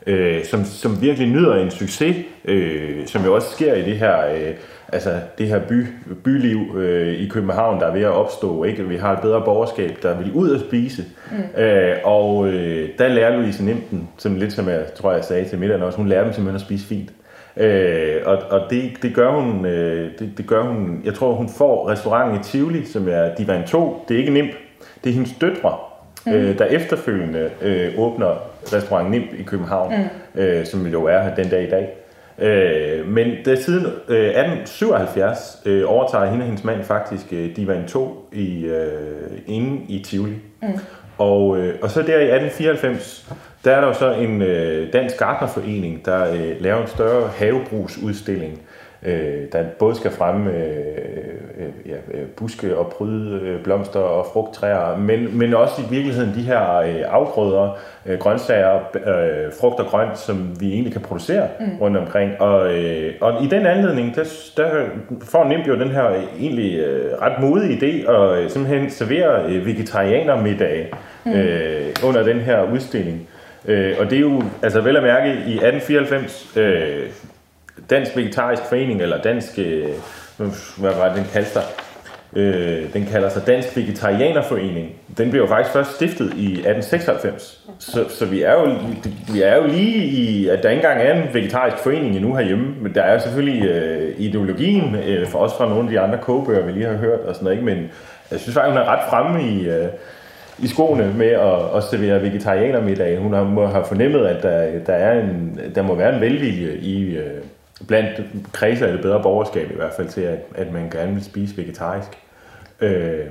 [0.06, 4.26] øh, som, som virkelig nyder en succes, øh, som jo også sker i det her...
[4.26, 4.54] Øh,
[4.92, 5.86] altså det her by,
[6.24, 8.64] byliv øh, i København, der er ved at opstå.
[8.64, 8.88] Ikke?
[8.88, 11.04] Vi har et bedre borgerskab, der vil ud at spise.
[11.30, 11.62] Mm.
[11.62, 15.58] Øh, og øh, der lærer Louise Nimten, som lidt som jeg tror, jeg sagde til
[15.58, 17.10] middagen også, hun lærer dem simpelthen at spise fint.
[17.56, 21.48] Øh, og og det, det, gør hun, øh, det, det gør hun, jeg tror hun
[21.48, 24.50] får restauranten i Tivoli, som er Divan 2, det er ikke Nimp,
[25.04, 25.76] det er hendes døtre,
[26.26, 26.32] mm.
[26.32, 28.34] øh, der efterfølgende øh, åbner
[28.72, 29.94] restaurant Nimp i København,
[30.34, 30.40] mm.
[30.40, 31.88] øh, som jo er den dag i dag.
[32.40, 37.86] Øh, men da siden øh, 1877 øh, overtager hende og hendes mand faktisk øh, Divan
[37.86, 40.34] 2 i, øh, inde i Tivoli.
[40.62, 40.68] Mm.
[41.18, 43.32] Og, øh, og så der i 1894,
[43.64, 48.60] der er der jo så en øh, dansk gartnerforening, der øh, laver en større havebrugsudstilling,
[49.02, 51.00] øh, der både skal fremme øh,
[51.58, 56.34] øh, ja, øh, buske og pryde øh, blomster og frugttræer, men, men også i virkeligheden
[56.34, 61.48] de her øh, afgrøder, øh, grøntsager, øh, frugt og grønt, som vi egentlig kan producere
[61.60, 61.66] mm.
[61.80, 62.40] rundt omkring.
[62.40, 64.24] Og, øh, og i den anledning, der,
[64.56, 64.70] der
[65.24, 69.66] får Nimb jo den her egentlig øh, ret modige idé at øh, simpelthen servere øh,
[69.66, 70.92] vegetarianermiddag
[71.24, 71.32] mm.
[71.32, 73.28] øh, under den her udstilling.
[73.64, 77.06] Øh, og det er jo altså vel at mærke i 1894 øh,
[77.90, 79.86] Dansk Vegetarisk Forening, eller Dansk, øh,
[80.76, 81.62] hvad var det, den kaldte sig?
[82.36, 84.92] Øh, den kalder sig Dansk Vegetarianerforening.
[85.18, 87.68] Den blev jo faktisk først stiftet i 1896.
[87.78, 88.74] Så, så vi, er jo,
[89.32, 92.74] vi er jo lige i, at der ikke engang er en vegetarisk forening endnu herhjemme.
[92.80, 96.18] Men der er jo selvfølgelig øh, ideologien, øh, for os fra nogle af de andre
[96.18, 97.56] kogebøger, vi lige har hørt og sådan noget.
[97.56, 97.66] Ikke?
[97.74, 97.90] Men
[98.30, 99.88] jeg synes faktisk, hun er ret fremme i, øh,
[100.58, 103.18] i skoene med at, at servere vegetarianermiddag.
[103.18, 106.66] Hun har, må have fornemmet, at der, der, er en, der må være en velvilje
[106.66, 107.16] øh, i...
[107.16, 107.42] Øh,
[107.88, 108.20] blandt
[108.52, 111.56] kredser af det bedre borgerskab i hvert fald til, at, at man gerne vil spise
[111.56, 112.08] vegetarisk.
[112.80, 113.26] Øh,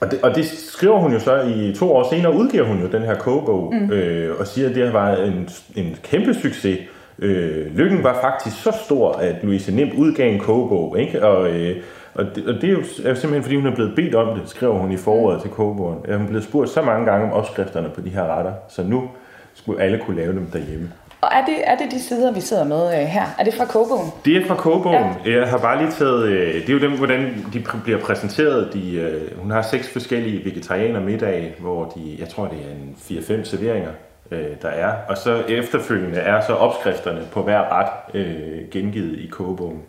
[0.00, 2.86] og, det, og det skriver hun jo så i to år senere, udgiver hun jo
[2.86, 3.90] den her kogebog, mm.
[3.90, 6.78] øh, og siger, at det var en, en kæmpe succes.
[7.18, 11.24] Øh, lykken var faktisk så stor, at Louise Nimb udgav en kogebog, ikke?
[11.24, 11.76] Og, øh,
[12.14, 14.78] og, det, og det er jo simpelthen, fordi hun er blevet bedt om det, skriver
[14.78, 15.98] hun i foråret til kogebogen.
[16.06, 19.10] Hun er blevet spurgt så mange gange om opskrifterne på de her retter, så nu
[19.54, 20.92] skulle alle kunne lave dem derhjemme.
[21.20, 23.24] Og er det, er det de sider, vi sidder med øh, her?
[23.38, 24.10] Er det fra kogebogen?
[24.24, 25.04] Det er fra kogebogen.
[25.26, 25.40] Ja.
[25.40, 26.24] Jeg har bare lige taget...
[26.24, 28.72] Øh, det er jo dem, hvordan de bliver præsenteret.
[28.72, 32.96] De, øh, hun har seks forskellige vegetarianer middag, hvor de, jeg tror, det er en
[33.42, 33.90] 4-5 serveringer,
[34.30, 34.92] øh, der er.
[35.08, 39.82] Og så efterfølgende er så opskrifterne på hver ret øh, gengivet i kogebogen.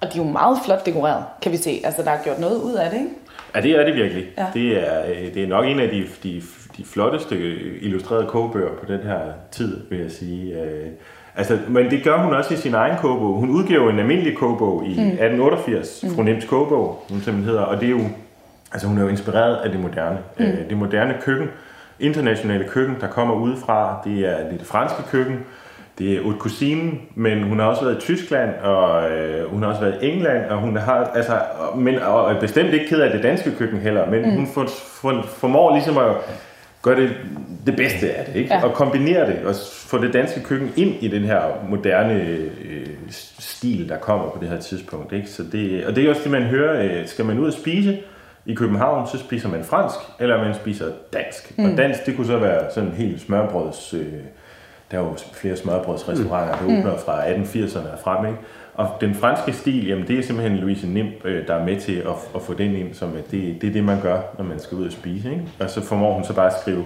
[0.00, 1.80] Og de er jo meget flot dekoreret, kan vi se.
[1.84, 3.10] Altså, der er gjort noget ud af det, ikke?
[3.54, 4.26] Ja, det er det virkelig.
[4.38, 4.46] Ja.
[4.54, 6.42] Det, er, øh, det er nok en af de, de
[6.76, 7.36] de flotteste
[7.80, 9.20] illustrerede kogebøger på den her
[9.50, 10.62] tid, vil jeg sige.
[10.62, 10.86] Øh,
[11.36, 13.34] altså, men det gør hun også i sin egen kogebog.
[13.34, 15.06] Hun udgiver en almindelig kogebog i mm.
[15.06, 16.10] 1888, mm.
[16.10, 18.00] fru kogebog, hun simpelthen hedder, og det er jo,
[18.72, 20.18] altså hun er jo inspireret af det moderne.
[20.38, 20.44] Mm.
[20.44, 21.48] Øh, det moderne køkken,
[22.00, 25.36] internationale køkken, der kommer udefra, det er det franske køkken,
[25.98, 29.70] det er haute cuisine, men hun har også været i Tyskland, og øh, hun har
[29.70, 31.40] også været i England, og hun har, altså,
[31.76, 34.36] men, og er bestemt ikke ked af det danske køkken heller, men mm.
[34.36, 36.10] hun for, for, formår ligesom at
[36.86, 37.10] gør det
[37.66, 38.54] det bedste af det, ikke?
[38.54, 38.64] Ja.
[38.64, 42.14] og kombinere det, og få det danske køkken ind i den her moderne
[42.64, 42.86] øh,
[43.38, 45.12] stil, der kommer på det her tidspunkt.
[45.12, 45.28] Ikke?
[45.28, 47.98] Så det, og det er også det, man hører, øh, skal man ud og spise
[48.46, 51.58] i København, så spiser man fransk, eller man spiser dansk.
[51.58, 51.64] Mm.
[51.64, 53.94] Og dansk, det kunne så være sådan helt smørbrøds...
[53.94, 54.12] Øh,
[54.90, 56.78] der er jo flere smørbrødsrestauranter, der mm.
[56.78, 58.38] åbner fra 1880'erne og frem, ikke?
[58.76, 61.92] Og den franske stil, jamen det er simpelthen Louise Nim, øh, der er med til
[61.92, 64.78] at, at få den ind, som det, det er det, man gør, når man skal
[64.78, 65.30] ud og spise.
[65.30, 65.42] Ikke?
[65.60, 66.84] Og så formår hun så bare at skrive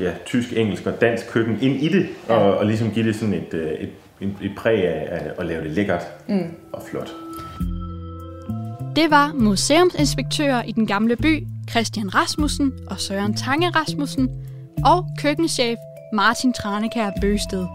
[0.00, 2.34] ja, tysk, engelsk og dansk køkken ind i det, ja.
[2.34, 3.90] og, og ligesom give det sådan et, øh, et,
[4.20, 6.54] et, et præg af, af at lave det lækkert mm.
[6.72, 7.10] og flot.
[8.96, 14.30] Det var museumsinspektører i den gamle by, Christian Rasmussen og Søren Tange Rasmussen,
[14.84, 15.78] og køkkenchef
[16.12, 17.66] Martin Tranekær Bøsted.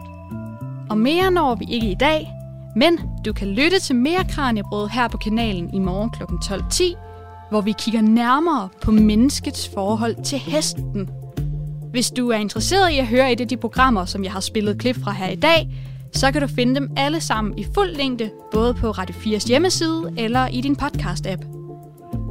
[0.90, 2.28] Og mere når vi ikke i dag,
[2.76, 6.24] men du kan lytte til mere Kranjebrød her på kanalen i morgen kl.
[6.24, 6.84] 12.10,
[7.50, 11.10] hvor vi kigger nærmere på menneskets forhold til hesten.
[11.92, 14.80] Hvis du er interesseret i at høre et af de programmer, som jeg har spillet
[14.80, 15.70] klip fra her i dag,
[16.14, 20.14] så kan du finde dem alle sammen i fuld længde, både på Radio 4's hjemmeside
[20.18, 21.46] eller i din podcast-app.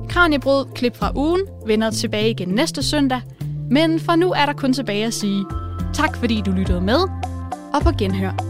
[0.09, 3.21] Kranjebrød klip fra ugen vender tilbage igen næste søndag,
[3.71, 5.45] men for nu er der kun tilbage at sige
[5.95, 7.01] tak fordi du lyttede med,
[7.75, 8.50] og på genhør.